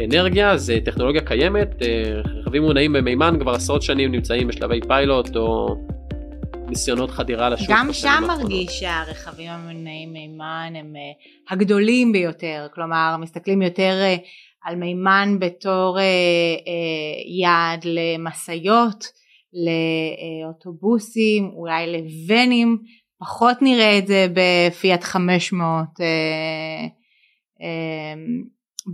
אנרגיה 0.04 0.56
זה 0.56 0.78
טכנולוגיה 0.84 1.20
קיימת 1.20 1.82
רכבים 2.40 2.62
מונעים 2.62 2.92
במימן 2.92 3.36
כבר 3.40 3.52
עשרות 3.52 3.82
שנים 3.82 4.12
נמצאים 4.12 4.48
בשלבי 4.48 4.80
פיילוט 4.88 5.36
או 5.36 5.76
ניסיונות 6.70 7.10
חדירה 7.10 7.48
לשוק. 7.48 7.68
גם 7.70 7.92
שם 7.92 8.24
מרגיש 8.28 8.80
שהרכבים 8.80 9.50
המונעים 9.50 10.12
מימן 10.12 10.72
הם 10.76 10.96
אה, 10.96 11.52
הגדולים 11.54 12.12
ביותר 12.12 12.66
כלומר 12.74 13.16
מסתכלים 13.20 13.62
יותר 13.62 13.94
על 14.64 14.76
מימן 14.76 15.36
בתור 15.40 15.98
יעד 17.40 17.84
למשאיות 17.84 19.04
לאוטובוסים 20.44 21.50
אולי 21.56 21.92
לוונים 21.92 22.78
פחות 23.20 23.56
נראה 23.62 23.98
את 23.98 24.06
זה 24.06 24.26
בפיאט 24.34 25.04
500 25.04 25.84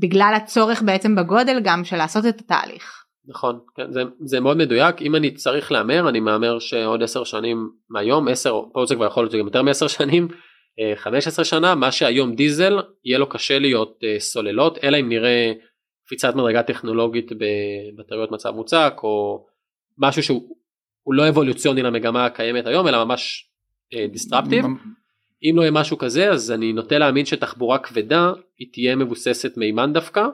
בגלל 0.01 0.33
הצורך 0.37 0.83
בעצם 0.83 1.15
בגודל 1.15 1.61
גם 1.65 1.85
של 1.85 1.97
לעשות 1.97 2.27
את 2.27 2.41
התהליך. 2.41 3.06
נכון, 3.29 3.59
כן, 3.77 3.93
זה, 3.93 4.03
זה 4.21 4.41
מאוד 4.41 4.57
מדויק, 4.57 5.03
אם 5.03 5.15
אני 5.15 5.31
צריך 5.31 5.73
להמר, 5.73 6.09
אני 6.09 6.21
מהמר 6.21 6.59
שעוד 6.59 7.03
עשר 7.03 7.25
שנים 7.25 7.71
מהיום, 7.91 8.29
עשר, 8.29 8.63
פה 8.73 8.87
זה 8.87 8.95
כבר 8.95 9.07
יכול 9.07 9.25
להיות 9.25 9.35
גם 9.35 9.47
יותר 9.47 9.63
מעשר 9.63 9.89
שנים, 9.89 10.29
15 10.97 11.43
אה, 11.43 11.45
שנה, 11.45 11.75
מה 11.75 11.93
שהיום 11.93 12.35
דיזל, 12.35 12.79
יהיה 13.05 13.19
לו 13.19 13.29
קשה 13.29 13.59
להיות 13.59 14.01
אה, 14.05 14.21
סוללות, 14.21 14.79
אלא 14.85 15.01
אם 15.01 15.09
נראה 15.09 15.53
קפיצת 16.07 16.35
מדרגה 16.35 16.63
טכנולוגית 16.63 17.33
בבטריות 17.33 18.33
מצב 18.33 18.51
מוצק, 18.51 18.95
או 19.03 19.47
משהו 19.99 20.23
שהוא 20.23 21.15
לא 21.15 21.29
אבולוציוני 21.29 21.83
למגמה 21.83 22.27
הקיימת 22.27 22.67
היום, 22.67 22.89
אלא 22.89 23.05
ממש 23.05 23.51
דיסטרפטיב. 24.13 24.65
אה, 24.65 24.71
אם 25.43 25.57
לא 25.57 25.63
יהיה 25.63 25.71
משהו 25.71 25.99
כזה 25.99 26.31
אז 26.31 26.53
אני 26.53 26.73
נוטה 26.73 26.99
להאמין 26.99 27.27
שתחבורה 27.27 27.79
כבדה 27.79 28.33
היא 28.59 28.69
תהיה 28.73 28.97
מבוססת 28.97 29.57
מימן 29.57 29.93
דווקא. 29.93 30.27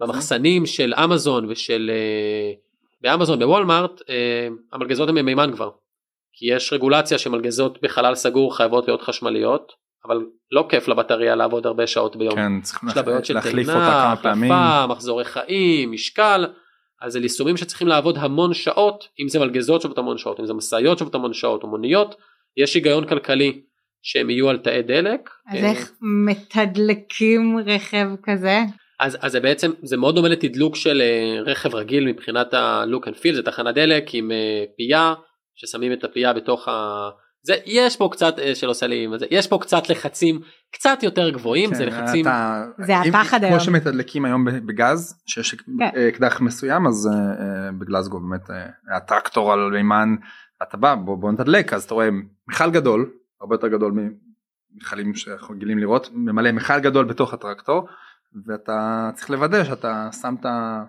במחסנים 0.00 0.66
של 0.66 0.94
אמזון 1.04 1.46
ושל 1.48 1.90
אה, 1.94 2.52
באמזון 3.00 3.38
בוולמארט 3.38 4.02
אה, 4.08 4.48
המלגזות 4.72 5.08
הן 5.08 5.14
ממימן 5.14 5.50
כבר. 5.54 5.70
כי 6.32 6.46
יש 6.54 6.72
רגולציה 6.72 7.18
שמלגזות 7.18 7.82
בחלל 7.82 8.14
סגור 8.14 8.56
חייבות 8.56 8.88
להיות 8.88 9.02
חשמליות 9.02 9.72
אבל 10.04 10.26
לא 10.52 10.66
כיף 10.68 10.88
לבטריה 10.88 11.34
לעבוד 11.34 11.66
הרבה 11.66 11.86
שעות 11.86 12.16
ביום. 12.16 12.34
כן, 12.34 12.60
צריכים 12.60 12.88
להחליף 13.34 13.68
אותה 13.68 13.78
כמה 13.78 14.16
פעמים. 14.22 14.52
החלפה, 14.52 14.86
מחזורי 14.86 15.24
חיים, 15.24 15.92
משקל. 15.92 16.46
אז 17.02 17.12
זה 17.12 17.18
יישומים 17.18 17.56
שצריכים 17.56 17.88
לעבוד 17.88 18.18
המון 18.18 18.54
שעות 18.54 19.08
אם 19.22 19.28
זה 19.28 19.38
מלגזות 19.38 19.80
שעובדות 19.80 19.98
המון 19.98 20.18
שעות 20.18 20.40
אם 20.40 20.46
זה 20.46 20.54
משאיות 20.54 20.98
שעובדות 20.98 21.14
המון 21.14 21.32
שעות 21.32 21.62
או 21.62 21.68
מוניות 21.68 22.14
יש 22.56 22.74
היגיון 22.74 23.06
כלכלי 23.06 23.60
שהם 24.02 24.30
יהיו 24.30 24.48
על 24.48 24.58
תאי 24.58 24.82
דלק. 24.82 25.30
אז 25.46 25.64
איך 25.64 25.78
אה, 25.78 25.94
מתדלקים 26.02 27.58
רכב 27.66 28.08
כזה? 28.22 28.58
אז, 29.00 29.18
אז 29.20 29.32
זה 29.32 29.40
בעצם 29.40 29.70
זה 29.82 29.96
מאוד 29.96 30.14
דומה 30.14 30.28
לתדלוק 30.28 30.76
של 30.76 31.02
uh, 31.02 31.48
רכב 31.48 31.74
רגיל 31.74 32.06
מבחינת 32.06 32.54
ה-look 32.54 33.04
and 33.04 33.14
feel 33.14 33.34
זה 33.34 33.42
תחנת 33.42 33.74
דלק 33.74 34.04
עם 34.12 34.30
uh, 34.30 34.76
פייה 34.76 35.14
ששמים 35.54 35.92
את 35.92 36.04
הפייה 36.04 36.32
בתוך 36.32 36.68
ה... 36.68 37.08
זה 37.42 37.54
יש 37.66 37.96
פה 37.96 38.08
קצת 38.12 38.34
שלא 38.54 38.70
עושה 38.70 38.86
לי 38.86 39.06
זה 39.16 39.26
יש 39.30 39.46
פה 39.46 39.58
קצת 39.60 39.90
לחצים 39.90 40.40
קצת 40.72 41.02
יותר 41.02 41.30
גבוהים 41.30 41.70
כן, 41.70 41.76
זה 41.76 41.86
לחצים 41.86 42.26
אתה, 42.26 42.64
זה 42.78 42.98
הפחד 42.98 43.44
היום 43.44 43.54
כמו 43.54 43.64
שמתדלקים 43.64 44.24
היום 44.24 44.44
בגז 44.66 45.22
שיש 45.26 45.54
כן. 45.54 45.98
אקדח 46.08 46.40
מסוים 46.40 46.86
אז 46.86 47.08
uh, 47.12 47.72
בגלזגו 47.78 48.20
באמת 48.20 48.50
uh, 48.50 48.96
הטרקטור 48.96 49.52
על 49.52 49.70
מימן 49.70 50.14
אתה 50.62 50.76
בא 50.76 50.94
בוא, 50.94 51.16
בוא 51.16 51.32
נתדלק 51.32 51.72
אז 51.72 51.84
אתה 51.84 51.94
רואה 51.94 52.08
מיכל 52.48 52.70
גדול 52.70 53.10
הרבה 53.40 53.54
יותר 53.54 53.68
גדול 53.68 53.92
ממכלים 53.92 55.14
שאנחנו 55.14 55.54
רגילים 55.54 55.78
לראות 55.78 56.10
ממלא 56.12 56.52
מכל 56.52 56.80
גדול 56.80 57.04
בתוך 57.04 57.34
הטרקטור 57.34 57.88
ואת 58.46 58.68
צריך 59.14 59.30
לוודא 59.30 59.64
שאתה 59.64 60.08
שם 60.22 60.34
את 60.40 60.46
ה... 60.46 60.84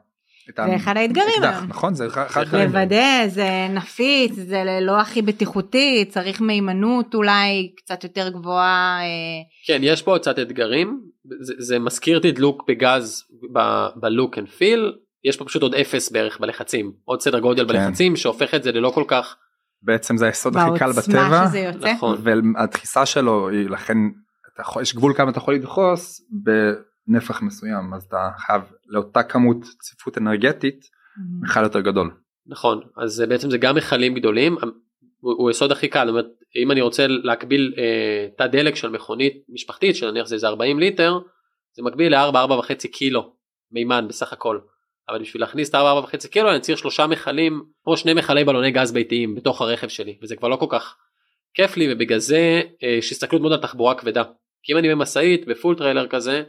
זה 0.58 0.76
אחד 0.76 0.98
האתגרים 0.98 1.44
היום. 1.44 1.66
נכון 1.68 1.94
זה 1.94 2.08
אחד 2.08 2.42
האתגרים. 2.42 2.66
לוודא 2.70 3.28
זה 3.28 3.68
נפיץ 3.70 4.34
זה 4.34 4.64
לא 4.82 5.00
הכי 5.00 5.22
בטיחותי 5.22 6.06
צריך 6.10 6.42
מהימנות 6.42 7.16
אולי 7.16 7.72
קצת 7.78 8.04
יותר 8.04 8.30
גבוהה. 8.30 9.00
אה. 9.02 9.06
כן 9.66 9.80
יש 9.84 10.02
פה 10.02 10.16
קצת 10.20 10.40
אתגרים 10.40 11.02
זה, 11.40 11.54
זה 11.58 11.80
מזכיר 11.80 12.20
תדלוק 12.20 12.64
בגז 12.68 13.24
ב 13.96 14.04
look 14.04 14.38
and 14.38 14.48
feel 14.48 14.94
יש 15.24 15.38
פה 15.38 15.46
פשוט 15.46 15.62
עוד 15.62 15.76
אפס 15.76 16.12
בערך 16.12 16.40
בלחצים 16.40 16.92
עוד 17.06 17.22
סדר 17.22 17.40
גודל 17.40 17.68
כן. 17.68 17.68
בלחצים 17.68 18.16
שהופך 18.16 18.54
את 18.56 18.64
זה 18.64 18.72
ללא 18.72 18.90
כל 18.90 19.04
כך 19.08 19.36
בעצם 19.82 20.18
זה 20.18 20.26
היסוד 20.26 20.58
הכי 20.58 20.80
קל 20.80 20.92
בטבע 20.92 21.48
שזה 21.48 21.60
יוצא. 21.60 21.94
נכון. 21.94 22.18
והדחיסה 22.24 23.06
שלו 23.06 23.50
היא 23.50 23.70
לכן 23.70 23.98
יש 24.82 24.96
גבול 24.96 25.14
כמה 25.14 25.30
אתה 25.32 25.38
יכול 25.38 25.56
לדחוס 25.56 26.22
בנפח 27.10 27.42
מסוים 27.42 27.94
אז 27.94 28.04
אתה 28.04 28.30
חייב 28.38 28.62
לאותה 28.88 29.24
כמות 29.24 29.58
צפיפות 29.80 30.18
אנרגטית 30.18 30.84
mm-hmm. 30.84 31.44
מכל 31.44 31.64
יותר 31.64 31.80
גדול. 31.80 32.12
נכון 32.48 32.82
אז 32.98 33.24
בעצם 33.30 33.50
זה 33.50 33.58
גם 33.58 33.76
מכלים 33.76 34.16
גדולים 34.16 34.58
הוא, 35.20 35.34
הוא 35.38 35.52
יסוד 35.52 35.72
הכי 35.72 35.88
קל 35.88 36.10
אומרת, 36.10 36.26
אם 36.56 36.72
אני 36.72 36.82
רוצה 36.82 37.08
להקביל 37.08 37.74
אה, 37.78 38.28
תא 38.38 38.48
דלק 38.48 38.76
של 38.76 38.90
מכונית 38.90 39.34
משפחתית 39.50 39.96
שנניח 39.96 40.28
זה 40.28 40.36
איזה 40.36 40.48
40 40.48 40.80
ליטר 40.80 41.20
זה 41.76 41.84
מקביל 41.84 42.16
ל-4-4.5 42.16 42.88
קילו 42.92 43.34
מימן 43.72 44.06
בסך 44.08 44.34
הכל. 44.34 44.60
אבל 45.10 45.22
בשביל 45.22 45.42
להכניס 45.42 45.70
את 45.70 45.76
ה-4.5 45.76 46.28
קילו 46.28 46.52
אני 46.52 46.60
צריך 46.60 46.78
שלושה 46.78 47.08
מכלים 47.08 47.64
או 47.88 47.98
שני 47.98 48.14
מכלי 48.14 48.44
בלוני 48.44 48.72
גז 48.72 48.92
ביתיים 48.92 49.36
בתוך 49.36 49.62
הרכב 49.62 49.88
שלי 49.88 50.18
וזה 50.22 50.36
כבר 50.36 50.48
לא 50.48 50.56
כל 50.56 50.66
כך 50.70 50.98
כיף 51.54 51.78
לי 51.78 51.94
ובגלל 51.94 52.20
זה 52.20 52.62
אה, 52.84 52.90
יש 52.90 53.12
הסתכלות 53.12 53.42
מאוד 53.42 53.54
על 53.54 53.62
תחבורה 53.62 53.96
כבדה 53.96 54.24
כי 54.64 54.74
אם 54.74 54.78
אני 54.78 54.90
במשאית 54.90 55.48
ב 55.48 55.53
full 55.53 55.76
trailer 55.76 56.08
כזה 56.08 56.44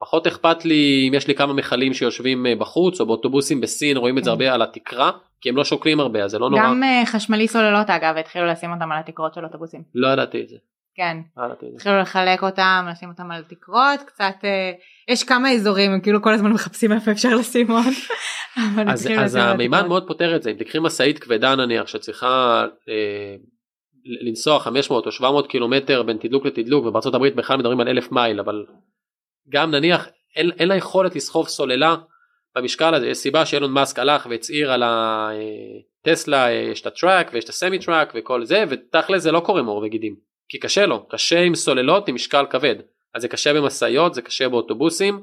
פחות 0.00 0.26
אכפת 0.26 0.64
לי 0.64 1.06
אם 1.08 1.14
יש 1.14 1.28
לי 1.28 1.34
כמה 1.34 1.52
מכלים 1.52 1.94
שיושבים 1.94 2.46
אה, 2.46 2.56
בחוץ 2.56 3.00
או 3.00 3.06
באוטובוסים 3.06 3.60
בסין 3.60 3.96
רואים 3.96 4.18
את 4.18 4.24
זה 4.24 4.30
כן. 4.30 4.32
הרבה 4.32 4.54
על 4.54 4.62
התקרה 4.62 5.10
כי 5.40 5.48
הם 5.48 5.56
לא 5.56 5.64
שוקלים 5.64 6.00
הרבה 6.00 6.24
אז 6.24 6.30
זה 6.30 6.38
לא 6.38 6.50
נורא. 6.50 6.62
גם 6.62 6.82
אה, 6.82 7.02
חשמלי 7.06 7.48
סוללות 7.48 7.90
אגב 7.90 8.16
התחילו 8.16 8.46
לשים 8.46 8.72
אותם 8.72 8.92
על 8.92 8.98
התקרות 8.98 9.34
של 9.34 9.44
אוטובוסים. 9.44 9.82
לא 9.94 10.08
ידעתי 10.08 10.42
את 10.42 10.48
זה. 10.48 10.56
כן. 10.94 11.16
התחילו 11.74 11.98
לחלק 11.98 12.42
אותם 12.42 12.86
לשים 12.90 13.08
אותם 13.08 13.30
על 13.30 13.42
תקרות 13.42 14.00
קצת 14.06 14.34
יש 15.08 15.24
כמה 15.24 15.52
אזורים 15.52 16.00
כאילו 16.02 16.22
כל 16.22 16.32
הזמן 16.32 16.50
מחפשים 16.50 16.92
איפה 16.92 17.10
אפשר 17.10 17.34
לשים 17.34 17.70
עוד. 17.70 17.84
אז, 18.88 19.08
אז 19.18 19.34
המימן 19.34 19.88
מאוד 19.88 20.06
פותר 20.06 20.36
את 20.36 20.42
זה 20.42 20.50
אם 20.50 20.56
תקחי 20.56 20.78
משאית 20.78 21.18
כבדה 21.18 21.56
נניח 21.56 21.86
שצריכה 21.86 22.64
אה, 22.88 23.34
לנסוע 24.04 24.60
500 24.60 25.06
או 25.06 25.12
700 25.12 25.46
קילומטר 25.46 26.02
בין 26.02 26.16
תדלוק 26.16 26.46
לתדלוק 26.46 26.84
ובארצות 26.84 27.14
הברית 27.14 27.36
בכלל 27.36 27.56
מדברים 27.56 27.80
על 27.80 27.88
אלף 27.88 28.12
מייל 28.12 28.40
אבל 28.40 28.64
גם 29.48 29.70
נניח 29.70 30.08
אין, 30.36 30.50
אין 30.58 30.68
לה 30.68 30.76
יכולת 30.76 31.16
לסחוב 31.16 31.48
סוללה 31.48 31.96
במשקל 32.56 32.94
הזה. 32.94 33.08
יש 33.08 33.18
סיבה 33.18 33.46
שאילון 33.46 33.72
מאסק 33.72 33.98
הלך 33.98 34.26
והצהיר 34.30 34.72
על 34.72 34.82
הטסלה 34.86 36.50
יש 36.50 36.80
את 36.80 36.86
ה 36.86 36.93
truck 36.93 37.30
ויש 37.32 37.44
את 37.44 37.48
ה 37.48 37.54
semi 37.54 37.78
truck 37.78 38.12
וכל 38.14 38.44
זה 38.44 38.64
ותכל'ס 38.68 39.22
זה 39.22 39.32
לא 39.32 39.40
קורם 39.40 39.62
עור 39.62 39.82
וגידים. 39.82 40.16
כי 40.48 40.58
קשה 40.58 40.86
לו. 40.86 41.08
קשה 41.08 41.40
עם 41.40 41.54
סוללות 41.54 42.08
עם 42.08 42.14
משקל 42.14 42.46
כבד. 42.50 42.76
אז 43.14 43.22
זה 43.22 43.28
קשה 43.28 43.54
במשאיות 43.54 44.14
זה 44.14 44.22
קשה 44.22 44.48
באוטובוסים 44.48 45.22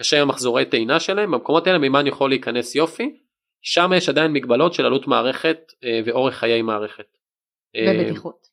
קשה 0.00 0.16
עם 0.16 0.22
המחזורי 0.22 0.64
טעינה 0.64 1.00
שלהם. 1.00 1.30
במקומות 1.30 1.66
האלה 1.66 1.78
מימן 1.78 2.06
יכול 2.06 2.30
להיכנס 2.30 2.74
יופי. 2.74 3.16
שם 3.62 3.90
יש 3.96 4.08
עדיין 4.08 4.32
מגבלות 4.32 4.74
של 4.74 4.86
עלות 4.86 5.06
מערכת 5.06 5.72
אה, 5.84 6.00
ואורך 6.04 6.34
חיי 6.34 6.62
מערכת. 6.62 7.16
אה, 7.76 7.92
ובטיחות. 7.94 8.46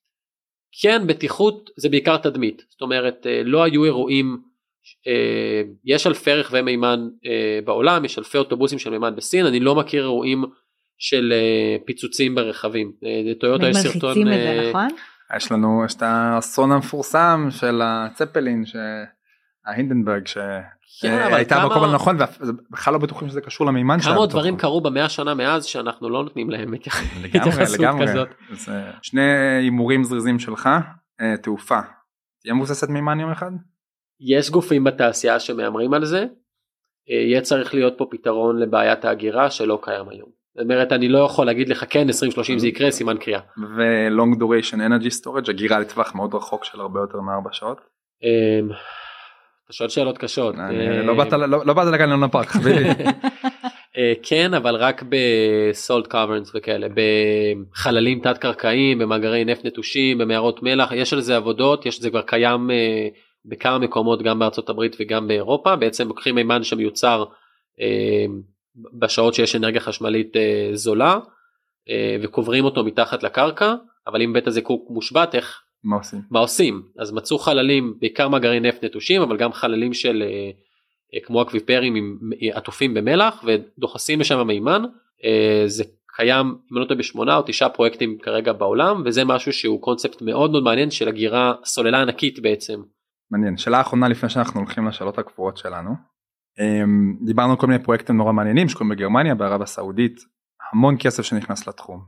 כן 0.82 1.08
בטיחות 1.08 1.70
זה 1.78 1.90
בעיקר 1.90 2.18
תדמית. 2.18 2.66
זאת 2.70 2.82
אומרת 2.82 3.28
אה, 3.28 3.42
לא 3.44 3.64
היו 3.64 3.86
אירועים 3.86 4.42
יש 5.86 6.08
אלפי 6.08 6.34
רכבי 6.34 6.62
מימן 6.62 7.00
אה, 7.26 7.60
בעולם 7.66 8.06
יש 8.06 8.18
אלפי 8.20 8.38
אוטובוסים 8.38 8.80
של 8.80 8.90
מימן 8.90 9.16
בסין 9.16 9.46
אני 9.46 9.60
לא 9.60 9.76
מכיר 9.76 10.04
אירועים 10.04 10.44
של 10.98 11.34
אה, 11.36 11.86
פיצוצים 11.86 12.36
ברכבים. 12.36 12.92
אה, 13.06 13.22
לטויוטה 13.32 13.68
יש 13.70 13.78
סרטון. 13.78 14.10
מלחיצים 14.10 14.28
את 14.28 14.34
זה 14.34 14.62
אה, 14.64 14.70
נכון? 14.70 14.88
יש 15.38 15.52
לנו 15.52 15.84
יש 15.86 15.96
את 15.96 16.02
האסון 16.02 16.72
המפורסם 16.72 17.48
של 17.50 17.82
הצפלין 17.84 18.64
שההינדנברג 18.66 20.24
כן, 21.02 21.14
אבל 21.22 21.30
שהייתה 21.32 21.56
כמה- 21.56 21.64
במקום 21.68 21.84
הנכון 21.84 22.18
ובכלל 22.42 22.94
לא 22.94 23.00
בטוחים 23.00 23.30
שזה 23.30 23.42
קשור 23.42 23.68
למימן 23.68 24.00
שהיה 24.00 24.14
כמה 24.14 24.20
עוד. 24.20 24.30
דברים 24.30 24.58
קרו 24.58 24.82
במאה 24.82 25.10
שנה 25.10 25.34
מאז 25.34 25.66
שאנחנו 25.66 26.10
לא 26.10 26.24
נותנים 26.24 26.50
להם 26.50 26.74
התייח- 26.74 27.02
לגמרי 27.24 27.50
התייחסות 27.50 27.80
לגמרי 27.80 28.08
כזאת. 28.08 28.28
אז, 28.52 28.70
אה, 28.70 28.92
שני 29.02 29.22
הימורים 29.62 30.04
זריזים 30.04 30.40
שלך 30.40 30.70
אה, 31.22 31.38
תעופה 31.38 31.80
תהיה 32.42 32.54
מבוססת 32.54 32.90
מימן 32.90 33.20
יום 33.20 33.32
אחד 33.32 33.52
יש 34.20 34.50
גופים 34.50 34.84
בתעשייה 34.84 35.40
שמהמרים 35.40 35.94
על 35.94 36.06
זה. 36.06 36.26
אה, 37.10 37.16
יהיה 37.16 37.42
צריך 37.42 37.74
להיות 37.74 37.94
פה 37.98 38.06
פתרון 38.12 38.60
לבעיית 38.60 39.06
ההגירה 39.06 39.50
שלא 39.50 39.80
קיים 39.82 40.10
היום. 40.10 40.38
זאת 40.56 40.64
אומרת 40.64 40.92
אני 40.92 41.10
לא 41.10 41.20
יכול 41.20 41.46
להגיד 41.46 41.70
לך 41.70 41.86
כן 41.90 42.08
2030 42.08 42.60
זה 42.60 42.68
יקרה 42.68 42.92
סימן 42.92 43.18
קריאה. 43.18 43.40
ו-long 43.58 44.40
duration 44.40 44.76
energy 44.76 45.22
storage 45.22 45.50
הגירה 45.50 45.80
לטווח 45.80 46.16
מאוד 46.16 46.34
רחוק 46.34 46.64
של 46.64 46.80
הרבה 46.80 47.00
יותר 47.00 47.22
מארבע 47.22 47.50
שעות. 47.52 47.82
אה, 48.24 48.76
אתה 49.66 49.74
שואל 49.74 49.90
שאלות 49.90 50.18
קשות. 50.18 50.56
אה, 50.56 51.04
לא 51.04 51.14
באת 51.14 51.34
לא 51.34 51.66
לא 51.66 51.92
לגן 51.92 52.10
לונה 52.10 52.28
פארק 52.28 52.48
חביבי. 52.48 52.90
אה, 53.98 54.14
כן 54.24 54.54
אבל 54.54 54.76
רק 54.76 55.04
ב 55.10 55.29
salt 55.29 56.08
caverns 56.08 56.52
וכאלה 56.56 56.88
בחללים 57.74 58.20
תת 58.20 58.38
קרקעיים 58.38 59.00
במאגרי 59.00 59.46
נפט 59.46 59.66
נטושים 59.66 60.18
במערות 60.18 60.64
מלח 60.64 60.92
יש 60.92 61.14
על 61.14 61.22
זה 61.22 61.36
עבודות 61.36 61.86
יש 61.86 62.02
זה 62.02 62.10
כבר 62.10 62.22
קיים 62.22 62.70
בכמה 63.48 63.78
מקומות 63.78 64.22
גם 64.22 64.40
בארצות 64.40 64.70
הברית 64.70 64.96
וגם 65.00 65.28
באירופה 65.28 65.76
בעצם 65.76 66.08
לוקחים 66.08 66.36
מימן 66.36 66.64
שמיוצר 66.64 67.26
אה, 67.82 68.26
בשעות 69.00 69.34
שיש 69.34 69.56
אנרגיה 69.56 69.82
חשמלית 69.82 70.38
אה, 70.38 70.70
זולה 70.74 71.20
אה, 71.90 72.18
וקוברים 72.22 72.66
אותו 72.66 72.84
מתחת 72.84 73.24
לקרקע 73.24 73.76
אבל 74.08 74.22
אם 74.22 74.34
בית 74.34 74.48
הזיקוק 74.48 74.90
מושבת 74.90 75.36
איך 75.36 75.62
מה 75.84 75.96
עושים? 75.96 76.22
מה 76.32 76.40
עושים 76.40 76.82
אז 77.00 77.12
מצאו 77.12 77.38
חללים 77.40 77.94
בעיקר 78.00 78.28
מאגרי 78.28 78.60
נפט 78.60 78.84
נטושים 78.84 79.22
אבל 79.22 79.38
גם 79.38 79.54
חללים 79.54 79.94
של 79.94 80.24
אה, 80.26 80.52
אה, 81.14 81.20
כמו 81.24 81.42
אקוויפרים 81.42 81.96
עם 81.96 82.18
אה, 82.44 82.58
עטופים 82.58 82.94
במלח 82.94 83.44
ודוחסים 83.46 84.20
לשם 84.20 84.48
מימן 84.48 84.84
אה, 85.26 85.64
זה 85.66 85.84
קיים 86.16 86.46
אם 86.46 86.78
אני 86.78 86.82
לא 86.82 86.86
טועה 86.86 87.00
בשמונה 87.00 87.38
או 87.38 87.42
תשעה 87.46 87.70
פרויקטים 87.70 88.18
כרגע 88.22 88.54
בעולם 88.54 89.02
וזה 89.06 89.26
משהו 89.26 89.54
שהוא 89.54 89.82
קונספט 89.82 90.22
מאוד 90.22 90.52
מאוד 90.52 90.64
מעניין 90.64 90.92
של 90.92 91.08
הגירה 91.08 91.54
סוללה 91.66 92.02
ענקית 92.02 92.40
בעצם. 92.40 92.82
מעניין 93.32 93.58
שאלה 93.58 93.82
אחרונה 93.82 94.08
לפני 94.08 94.30
שאנחנו 94.30 94.60
הולכים 94.60 94.88
לשאלות 94.88 95.18
הקבועות 95.18 95.58
שלנו. 95.58 95.92
אמ, 96.60 97.18
דיברנו 97.26 97.52
על 97.52 97.58
כל 97.58 97.68
מיני 97.68 97.84
פרויקטים 97.84 98.18
נורא 98.18 98.32
מעניינים 98.32 98.70
שקורים 98.70 98.90
בגרמניה 98.90 99.36
בערב 99.36 99.62
הסעודית 99.62 100.20
המון 100.74 100.96
כסף 101.00 101.24
שנכנס 101.24 101.68
לתחום. 101.68 102.00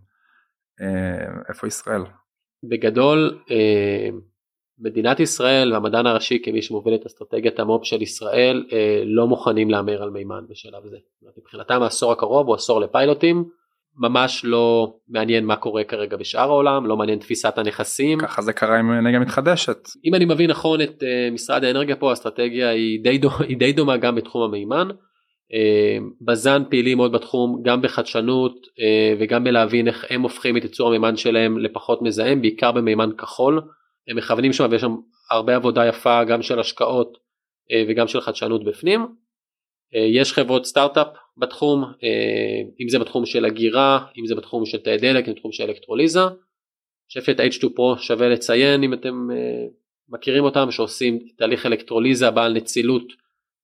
אה, 0.81 1.41
איפה 1.49 1.67
ישראל? 1.67 2.01
בגדול 2.69 3.39
אה, 3.51 4.09
מדינת 4.79 5.19
ישראל 5.19 5.73
והמדען 5.73 6.05
הראשי 6.05 6.41
כמי 6.43 6.61
שמוביל 6.61 6.95
את 6.95 7.05
אסטרטגיית 7.05 7.59
המו"פ 7.59 7.85
של 7.85 8.01
ישראל 8.01 8.65
אה, 8.73 9.03
לא 9.05 9.27
מוכנים 9.27 9.69
להמר 9.69 10.03
על 10.03 10.09
מימן 10.09 10.43
בשלב 10.49 10.87
זה. 10.87 10.97
מבחינתם 11.37 11.81
העשור 11.81 12.11
הקרוב 12.11 12.47
הוא 12.47 12.55
עשור 12.55 12.81
לפיילוטים 12.81 13.49
ממש 13.97 14.45
לא 14.45 14.93
מעניין 15.07 15.45
מה 15.45 15.55
קורה 15.55 15.83
כרגע 15.83 16.17
בשאר 16.17 16.41
העולם 16.49 16.85
לא 16.85 16.97
מעניין 16.97 17.19
תפיסת 17.19 17.57
הנכסים 17.57 18.19
ככה 18.19 18.41
זה 18.41 18.53
קרה 18.53 18.79
עם 18.79 18.91
אנרגיה 18.91 19.19
מתחדשת. 19.19 19.77
אם 20.05 20.15
אני 20.15 20.25
מבין 20.25 20.49
נכון 20.49 20.81
את 20.81 21.03
uh, 21.03 21.33
משרד 21.33 21.63
האנרגיה 21.63 21.95
פה 21.95 22.09
האסטרטגיה 22.09 22.69
היא 22.69 23.03
די, 23.03 23.17
דו, 23.17 23.29
היא 23.47 23.57
די 23.57 23.73
דומה 23.73 23.97
גם 23.97 24.15
בתחום 24.15 24.43
המימן. 24.43 24.87
Uh, 24.89 26.03
בז"ן 26.25 26.63
פעילים 26.69 26.97
מאוד 26.97 27.11
בתחום 27.11 27.61
גם 27.63 27.81
בחדשנות 27.81 28.55
uh, 28.65 29.17
וגם 29.19 29.43
בלהבין 29.43 29.87
איך 29.87 30.05
הם 30.09 30.21
הופכים 30.21 30.57
את 30.57 30.63
ייצור 30.63 30.87
המימן 30.87 31.15
שלהם 31.15 31.57
לפחות 31.57 32.01
מזהם 32.01 32.41
בעיקר 32.41 32.71
במימן 32.71 33.09
כחול. 33.17 33.61
הם 34.07 34.17
מכוונים 34.17 34.53
שם 34.53 34.67
ויש 34.71 34.81
שם 34.81 34.95
הרבה 35.31 35.55
עבודה 35.55 35.85
יפה 35.85 36.23
גם 36.23 36.41
של 36.41 36.59
השקעות 36.59 37.17
uh, 37.17 37.73
וגם 37.89 38.07
של 38.07 38.21
חדשנות 38.21 38.63
בפנים. 38.63 39.07
Uh, 39.93 39.97
יש 39.97 40.33
חברות 40.33 40.65
סטארט-אפ 40.65 41.07
בתחום 41.37 41.83
uh, 41.83 42.81
אם 42.81 42.89
זה 42.89 42.99
בתחום 42.99 43.25
של 43.25 43.45
הגירה 43.45 44.05
אם 44.17 44.25
זה 44.25 44.35
בתחום 44.35 44.65
של 44.65 44.77
תאי 44.77 44.97
דלק 44.97 45.27
אם 45.27 45.33
זה 45.33 45.35
בתחום 45.35 45.51
של 45.51 45.63
אלקטרוליזה. 45.63 46.19
שאת 47.07 47.39
H2 47.39 47.63
Pro 47.63 47.99
שווה 48.01 48.29
לציין 48.29 48.83
אם 48.83 48.93
אתם 48.93 49.27
uh, 49.31 49.73
מכירים 50.09 50.43
אותם 50.43 50.71
שעושים 50.71 51.19
תהליך 51.37 51.65
אלקטרוליזה 51.65 52.31
בעל 52.31 52.53
נצילות 52.53 53.13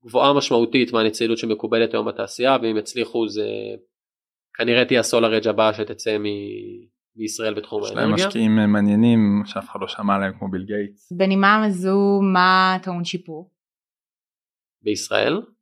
גבוהה 0.05 0.33
משמעותית 0.33 0.93
מהנצילות 0.93 1.37
שמקובלת 1.37 1.93
היום 1.93 2.07
בתעשייה 2.07 2.57
ואם 2.61 2.77
יצליחו 2.77 3.27
זה 3.27 3.47
כנראה 4.57 4.85
תהיה 4.85 4.99
הסולר 4.99 5.37
אג' 5.37 5.47
הבאה 5.47 5.73
שתצא 5.73 6.17
מ- 6.17 6.95
מישראל 7.15 7.53
בתחום 7.53 7.83
יש 7.83 7.91
להם 7.91 7.97
האנרגיה. 7.97 8.27
משקיעים 8.27 8.59
אה, 8.59 8.67
מעניינים 8.67 9.43
שאף 9.45 9.69
אחד 9.69 9.79
לא 9.81 9.87
שמע 9.87 10.15
עליהם 10.15 10.33
כמו 10.39 10.51
ביל 10.51 10.63
גייטס. 10.63 11.11
בנימה 11.11 11.65
הזו 11.65 12.19
מה 12.33 12.77
טעון 12.83 13.05
שיפור? 13.05 13.51
בישראל 14.81 15.33
אה, 15.33 15.54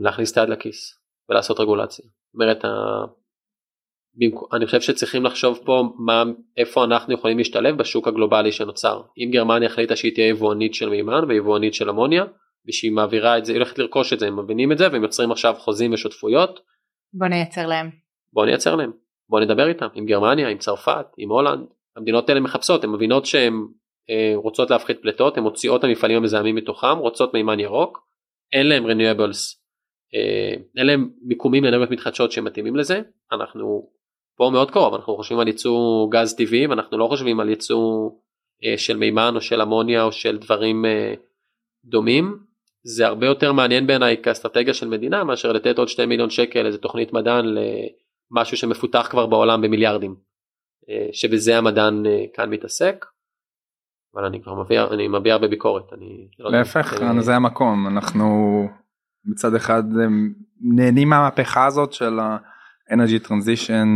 להכניס 0.00 0.32
את 0.32 0.38
היד 0.38 0.48
לכיס 0.48 0.98
ולעשות 1.28 1.60
רגולציה. 1.60 2.04
זאת 2.04 2.34
אומרת, 2.34 2.64
אני 4.52 4.66
חושב 4.66 4.80
שצריכים 4.80 5.24
לחשוב 5.24 5.60
פה 5.64 5.82
מה, 5.98 6.24
איפה 6.56 6.84
אנחנו 6.84 7.14
יכולים 7.14 7.38
להשתלב 7.38 7.76
בשוק 7.76 8.08
הגלובלי 8.08 8.52
שנוצר. 8.52 9.02
אם 9.18 9.28
גרמניה 9.32 9.68
החליטה 9.68 9.96
שהיא 9.96 10.14
תהיה 10.14 10.28
יבואנית 10.28 10.74
של 10.74 10.88
מימן 10.88 11.24
ויבואנית 11.28 11.74
של 11.74 11.90
אמוניה 11.90 12.24
ושהיא 12.68 12.92
מעבירה 12.92 13.38
את 13.38 13.44
זה, 13.44 13.52
היא 13.52 13.58
הולכת 13.58 13.78
לרכוש 13.78 14.12
את 14.12 14.18
זה, 14.18 14.26
הם 14.26 14.38
מבינים 14.38 14.72
את 14.72 14.78
זה 14.78 14.88
והם 14.92 15.02
יוצרים 15.02 15.30
עכשיו 15.30 15.54
חוזים 15.58 15.92
ושותפויות, 15.92 16.60
בוא 17.12 17.26
נייצר 17.26 17.66
להם. 17.66 17.90
בואו 18.32 18.46
נייצר 18.46 18.76
להם, 18.76 18.92
בואו 19.28 19.42
נדבר 19.42 19.68
איתם, 19.68 19.86
עם 19.94 20.06
גרמניה, 20.06 20.48
עם 20.48 20.58
צרפת, 20.58 21.06
עם 21.18 21.30
הולנד, 21.30 21.66
המדינות 21.96 22.28
האלה 22.28 22.40
מחפשות, 22.40 22.84
הן 22.84 22.90
מבינות 22.90 23.26
שהן 23.26 23.54
אה, 24.10 24.32
רוצות 24.34 24.70
להפחית 24.70 25.02
פליטות, 25.02 25.36
הן 25.36 25.42
מוציאות 25.42 25.80
את 25.80 25.84
המפעלים 25.84 26.16
המזהמים 26.16 26.54
מתוכם, 26.54 26.98
רוצות 26.98 27.34
מימן 27.34 27.60
ירוק, 27.60 27.98
אין 28.52 28.66
להם 28.66 28.86
renewables, 28.86 29.60
אה, 30.14 30.54
אין 30.76 30.86
להם 30.86 31.10
מיקומים 31.22 31.64
לאנרגיות 31.64 31.90
מתחדשות 31.90 32.32
שמתאימים 32.32 32.76
לזה, 32.76 33.00
אנחנו 33.32 33.90
פה 34.36 34.50
מאוד 34.52 34.70
קרוב, 34.70 34.94
אנחנו 34.94 35.16
חושבים 35.16 35.40
על 35.40 35.46
ייצוא 35.46 36.08
גז 36.10 36.34
טבעי 36.34 36.66
ואנחנו 36.66 36.98
לא 36.98 37.06
חושבים 37.06 37.40
על 37.40 37.48
ייצוא 37.48 38.10
אה, 38.64 38.78
של 38.78 38.96
מימן 38.96 39.32
או 39.36 39.40
של 39.40 39.62
אמוניה 39.62 40.02
או 40.02 40.12
של 40.12 40.38
דברים 40.38 40.84
אה, 40.84 41.14
דומים, 41.84 42.38
זה 42.82 43.06
הרבה 43.06 43.26
יותר 43.26 43.52
מעניין 43.52 43.86
בעיניי 43.86 44.22
כאסטרטגיה 44.22 44.74
של 44.74 44.88
מדינה 44.88 45.24
מאשר 45.24 45.52
לתת 45.52 45.78
עוד 45.78 45.88
2 45.88 46.08
מיליון 46.08 46.30
שקל 46.30 46.66
איזה 46.66 46.78
תוכנית 46.78 47.12
מדען 47.12 47.44
למשהו 47.46 48.56
שמפותח 48.56 49.08
כבר 49.10 49.26
בעולם 49.26 49.62
במיליארדים, 49.62 50.14
שבזה 51.12 51.58
המדען 51.58 52.02
כאן 52.34 52.50
מתעסק. 52.50 53.04
אבל 54.14 54.24
אני 54.24 54.42
כבר 54.42 54.54
מביע, 54.54 54.84
אני 54.90 55.08
מביע 55.08 55.34
הרבה 55.34 55.48
ביקורת. 55.48 55.92
אני 55.92 56.28
לא 56.38 56.50
להפך 56.50 57.02
אה, 57.02 57.20
זה 57.20 57.36
המקום 57.36 57.86
אנחנו 57.86 58.68
מצד 59.24 59.54
אחד 59.54 59.82
אה, 60.00 60.06
נהנים 60.60 61.08
מהמהפכה 61.08 61.66
הזאת 61.66 61.92
של 61.92 62.18
ה-energy 62.18 63.26
transition 63.26 63.88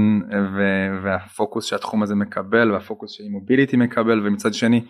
ו- 0.56 1.02
והפוקוס 1.02 1.66
שהתחום 1.66 2.02
הזה 2.02 2.14
מקבל 2.14 2.72
והפוקוס 2.72 3.10
שאי-מוביליטי 3.10 3.76
מקבל 3.76 4.26
ומצד 4.26 4.54
שני 4.54 4.84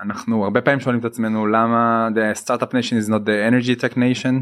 אנחנו 0.00 0.44
הרבה 0.44 0.60
פעמים 0.60 0.80
שואלים 0.80 1.00
את 1.00 1.04
עצמנו 1.04 1.46
למה 1.46 2.08
the 2.14 2.38
startup 2.44 2.70
nation 2.70 3.06
is 3.06 3.10
not 3.10 3.26
the 3.26 3.50
energy 3.50 3.80
tech 3.80 3.94
nation 3.94 4.34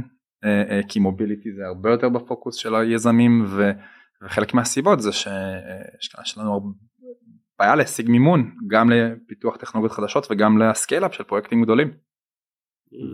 אה, 0.45 0.63
אה, 0.71 0.81
כי 0.89 1.01
מוביליטי 1.01 1.53
זה 1.53 1.63
הרבה 1.67 1.91
יותר 1.91 2.09
בפוקוס 2.09 2.57
של 2.57 2.75
היזמים 2.75 3.45
ו- 3.47 3.71
וחלק 4.25 4.55
מהסיבות 4.55 5.01
זה 5.01 5.13
שיש 5.13 6.39
לנו 6.39 6.75
בעיה 7.61 7.75
להשיג 7.77 8.11
מימון 8.11 8.51
גם 8.67 8.91
לפיתוח 8.91 9.57
טכנולוגיות 9.57 9.93
חדשות 9.93 10.27
וגם 10.31 10.63
לסקייל-אפ 10.63 11.15
של 11.15 11.25
פרויקטים 11.25 11.63
גדולים. 11.63 11.95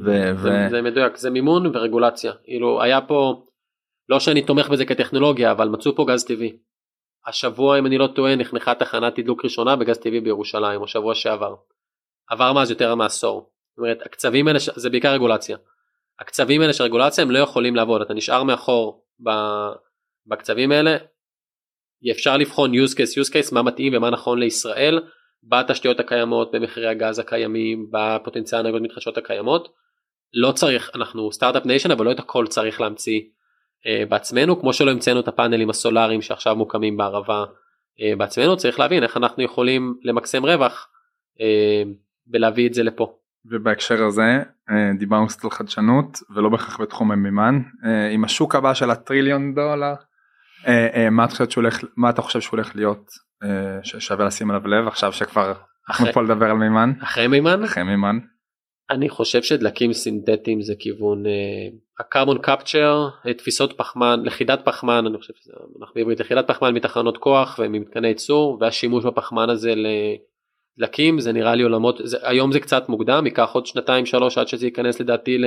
ו- 0.05 0.37
זה, 0.37 0.49
ו- 0.49 0.71
זה 0.71 0.83
מדויק, 0.83 1.17
זה 1.17 1.31
מימון 1.31 1.67
ורגולציה. 1.67 2.33
כאילו 2.45 2.83
היה 2.83 3.01
פה, 3.01 3.45
לא 4.09 4.21
שאני 4.21 4.43
תומך 4.43 4.69
בזה 4.69 4.85
כטכנולוגיה, 4.85 5.51
אבל 5.53 5.69
מצאו 5.69 5.97
פה 5.97 6.05
גז 6.09 6.25
טבעי. 6.25 6.57
השבוע 7.27 7.79
אם 7.79 7.87
אני 7.87 7.99
לא 7.99 8.07
טועה 8.07 8.37
נחנכה 8.37 8.75
תחנת 8.75 9.15
תדלוק 9.17 9.45
ראשונה 9.45 9.77
בגז 9.77 9.99
טבעי 9.99 10.21
בירושלים, 10.21 10.81
או 10.81 10.89
שבוע 10.89 11.15
שעבר. 11.15 11.55
עבר 12.29 12.53
מאז 12.53 12.71
יותר 12.71 12.95
מעשור. 12.95 13.51
זאת 13.71 13.79
אומרת 13.79 13.99
הקצבים 14.07 14.49
האלה, 14.49 14.59
זה 14.77 14.91
בעיקר 14.91 15.13
רגולציה. 15.13 15.57
הקצבים 16.21 16.61
האלה 16.61 16.73
של 16.73 16.85
רגולציה 16.85 17.25
הם 17.25 17.31
לא 17.31 17.39
יכולים 17.39 17.77
לעבוד, 17.77 18.03
אתה 18.03 18.15
נשאר 18.15 18.43
מאחור 18.43 19.05
ב- 19.27 19.73
בקצבים 20.27 20.73
האלה. 20.73 20.97
אפשר 22.13 22.37
לבחון 22.37 22.73
use 22.75 22.93
case 22.93 23.23
use 23.23 23.31
case 23.31 23.55
מה 23.55 23.63
מתאים 23.63 23.93
ומה 23.97 24.11
נכון 24.11 24.39
לישראל 24.39 25.01
בתשתיות 25.49 26.01
הקיימות 26.01 26.51
במחירי 26.53 26.87
הגז 26.87 27.19
הקיימים 27.19 27.87
בפוטנציאל 27.91 28.61
האנרגיות 28.61 28.83
מתחדשות 28.83 29.19
הקיימות. 29.19 29.69
לא 30.35 30.53
צריך 30.53 30.91
אנחנו 30.95 31.33
start-up 31.33 31.67
nation 31.67 31.91
אבל 31.91 32.05
לא 32.05 32.13
את 32.13 32.19
הכל 32.19 32.47
צריך 32.47 32.81
להמציא 32.81 33.21
אה, 33.21 34.09
בעצמנו. 34.09 34.61
כמו 34.61 34.73
שלא 34.73 34.91
המצאנו 34.91 35.21
את 35.21 35.29
הפאנלים 35.29 35.71
הסולאריים 35.71 36.23
שעכשיו 36.23 36.57
מוקמים 36.57 36.97
בערבה 36.97 37.45
אה, 37.45 38.19
בעצמנו 38.19 38.57
צריך 38.57 38.81
להבין 38.81 39.03
איך 39.03 39.17
אנחנו 39.17 39.43
יכולים 39.43 39.95
למקסם 40.03 40.47
רווח 40.47 40.89
uh, 41.39 41.89
ולהביא 42.33 42.69
את 42.69 42.75
זה 42.75 42.83
לפה. 42.83 43.19
ובהקשר 43.51 44.05
הזה 44.05 44.39
דיברנו 44.99 45.27
קצת 45.27 45.45
על 45.45 45.51
חדשנות 45.51 46.19
ולא 46.35 46.49
בהכרח 46.49 46.81
בתחום 46.81 47.13
המימן. 47.13 47.61
עם 48.13 48.25
השוק 48.25 48.55
הבא 48.55 48.75
של 48.75 48.91
הטריליון 48.91 49.55
דולר 49.55 49.95
מה 51.11 51.25
אתה 51.25 51.33
חושב 51.33 51.51
שהוא 51.51 51.63
הולך 51.63 51.85
מה 51.97 52.11
אתה 52.11 52.23
חושב 52.23 52.41
שהוא 52.41 52.53
הולך 52.53 52.77
להיות 52.77 53.11
ששווה 53.83 54.27
לשים 54.27 54.51
עליו 54.51 54.69
לב 54.69 54.87
עכשיו 54.87 55.13
שכבר 55.13 55.53
אנחנו 55.89 56.13
פה 56.13 56.23
לדבר 56.23 56.47
על 56.47 56.57
מימן? 56.57 56.93
אחרי 57.03 57.27
מימן? 57.27 57.65
אחרי 57.65 57.83
מימן. 57.83 58.19
אני 58.91 59.09
חושב 59.09 59.43
שדלקים 59.43 59.93
סינתטיים 59.93 60.63
זה 60.63 60.75
כיוון 60.79 61.23
הקרבון 62.01 62.37
uh, 62.37 62.41
קפצ'ר 62.41 63.09
תפיסות 63.39 63.73
פחמן 63.73 64.23
לכידת 64.25 64.61
פחמן 64.65 65.07
אני 65.07 65.19
חושב 65.19 65.33
שזה 65.37 65.53
אנחנו 65.81 65.95
בעברית 65.95 66.21
לכידת 66.21 66.49
פחמן 66.49 66.75
מתחנות 66.75 67.19
כוח 67.19 67.61
וממתקני 67.63 68.09
ייצור 68.09 68.59
והשימוש 68.61 69.05
בפחמן 69.05 69.51
הזה 69.51 69.75
לדלקים 70.79 71.21
זה 71.21 71.33
נראה 71.33 71.55
לי 71.55 71.63
עולמות 71.63 72.01
זה, 72.05 72.17
היום 72.23 72.53
זה 72.53 72.61
קצת 72.61 72.89
מוקדם 72.89 73.27
ייקח 73.27 73.51
עוד 73.53 73.67
שנתיים 73.67 74.07
שלוש 74.07 74.39
עד 74.39 74.49
שזה 74.49 74.67
ייכנס 74.67 75.01
לדעתי 75.01 75.39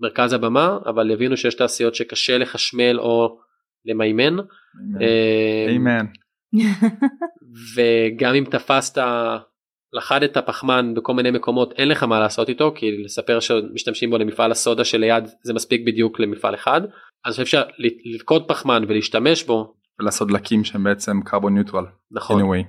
למרכז 0.00 0.32
הבמה 0.32 0.78
אבל 0.86 1.10
יבינו 1.10 1.36
שיש 1.36 1.54
תעשיות 1.54 1.94
שקשה 1.94 2.38
לחשמל 2.38 3.00
או 3.00 3.38
למימן. 3.86 4.36
אמן. 5.76 6.06
וגם 7.76 8.34
אם 8.34 8.44
תפסת 8.50 9.02
לחדת 9.92 10.38
פחמן 10.38 10.94
בכל 10.94 11.14
מיני 11.14 11.30
מקומות 11.30 11.72
אין 11.72 11.88
לך 11.88 12.02
מה 12.02 12.20
לעשות 12.20 12.48
איתו 12.48 12.72
כי 12.74 13.04
לספר 13.04 13.40
שמשתמשים 13.40 14.10
בו 14.10 14.18
למפעל 14.18 14.52
הסודה 14.52 14.84
שליד 14.84 15.24
זה 15.42 15.54
מספיק 15.54 15.86
בדיוק 15.86 16.20
למפעל 16.20 16.54
אחד. 16.54 16.80
אז 17.24 17.38
אני 17.38 17.44
חושב 17.44 17.62
שללכוד 18.06 18.48
פחמן 18.48 18.84
ולהשתמש 18.88 19.44
בו. 19.44 19.74
ולעשות 20.00 20.28
דלקים 20.28 20.64
שהם 20.64 20.84
בעצם 20.84 21.20
קרבון 21.24 21.54
ניוטרל 21.54 21.84
נכון. 22.10 22.42
Anyway. 22.42 22.64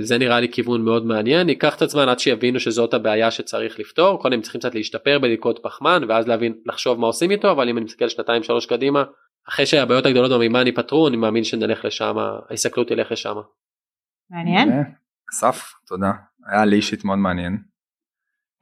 זה 0.00 0.18
נראה 0.18 0.40
לי 0.40 0.48
כיוון 0.48 0.84
מאוד 0.84 1.06
מעניין. 1.06 1.48
ייקח 1.48 1.76
את 1.76 1.82
הזמן 1.82 2.08
עד 2.08 2.18
שיבינו 2.18 2.60
שזאת 2.60 2.94
הבעיה 2.94 3.30
שצריך 3.30 3.80
לפתור. 3.80 4.22
קודם 4.22 4.40
צריכים 4.40 4.60
קצת 4.60 4.74
להשתפר 4.74 5.18
בללכוד 5.18 5.58
פחמן 5.58 6.02
ואז 6.08 6.28
להבין 6.28 6.54
לחשוב 6.66 7.00
מה 7.00 7.06
עושים 7.06 7.30
איתו 7.30 7.50
אבל 7.50 7.68
אם 7.68 7.78
אני 7.78 7.84
מסתכל 7.84 8.08
שנתיים 8.08 8.42
שלוש 8.42 8.66
קדימה 8.66 9.04
אחרי 9.48 9.66
שהבעיות 9.66 10.06
הגדולות 10.06 10.30
במימן 10.30 10.66
ייפתרו 10.66 11.08
אני 11.08 11.16
מאמין 11.16 11.44
שנלך 11.44 11.84
לשם 11.84 12.14
ההסתכלות 12.50 12.88
תלך 12.88 13.12
לשם. 13.12 13.34
מעניין. 14.30 14.68
אסף 15.30 15.72
תודה 15.86 16.12
היה 16.46 16.64
לי 16.64 16.76
אישית 16.76 17.04
מאוד 17.04 17.18
מעניין. 17.18 17.58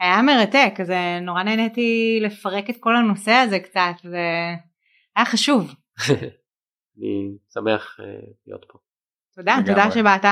היה 0.01 0.23
מרתק 0.23 0.75
זה 0.83 1.19
נורא 1.23 1.43
נהניתי 1.43 2.19
לפרק 2.23 2.71
את 2.71 2.77
כל 2.81 2.97
הנושא 2.97 3.31
הזה 3.31 3.59
קצת 3.59 3.95
והיה 4.05 5.27
חשוב. 5.27 5.75
אני 6.99 7.37
שמח 7.55 7.97
להיות 8.47 8.65
פה. 8.69 8.79
תודה 9.35 9.57
תודה 9.67 9.91
שבאת 9.91 10.25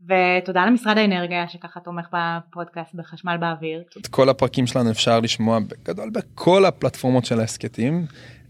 ותודה 0.00 0.66
למשרד 0.66 0.98
האנרגיה 0.98 1.48
שככה 1.48 1.80
תומך 1.80 2.06
בפודקאסט 2.12 2.94
בחשמל 2.94 3.36
באוויר. 3.36 3.82
את 4.00 4.06
כל 4.06 4.28
הפרקים 4.28 4.66
שלנו 4.66 4.90
אפשר 4.90 5.20
לשמוע 5.20 5.58
בגדול 5.58 6.10
בכל 6.10 6.64
הפלטפורמות 6.64 7.24
של 7.24 7.40
ההסכתים. 7.40 8.06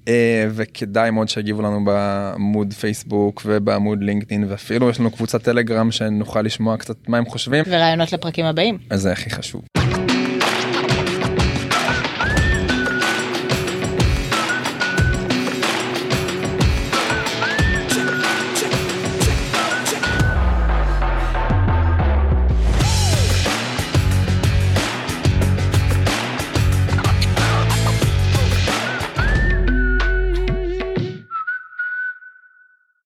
אה, 0.09 0.47
וכדאי 0.51 1.11
מאוד 1.11 1.29
שיגיבו 1.29 1.63
לנו 1.63 1.85
בעמוד 1.85 2.73
פייסבוק 2.73 3.43
ובעמוד 3.47 4.03
לינקדאין 4.03 4.45
ואפילו 4.49 4.91
יש 4.91 5.01
לנו 5.01 5.11
קבוצת 5.11 5.43
טלגרם 5.43 5.91
שנוכל 5.91 6.43
לשמוע 6.43 6.77
קצת 6.77 7.09
מה 7.09 7.19
הם 7.19 7.25
חושבים 7.25 7.65
ורעיונות 7.67 8.13
לפרקים 8.13 8.45
הבאים 8.45 8.79
אז 8.91 9.01
זה 9.01 9.13
הכי 9.13 9.31
חשוב. 9.31 9.63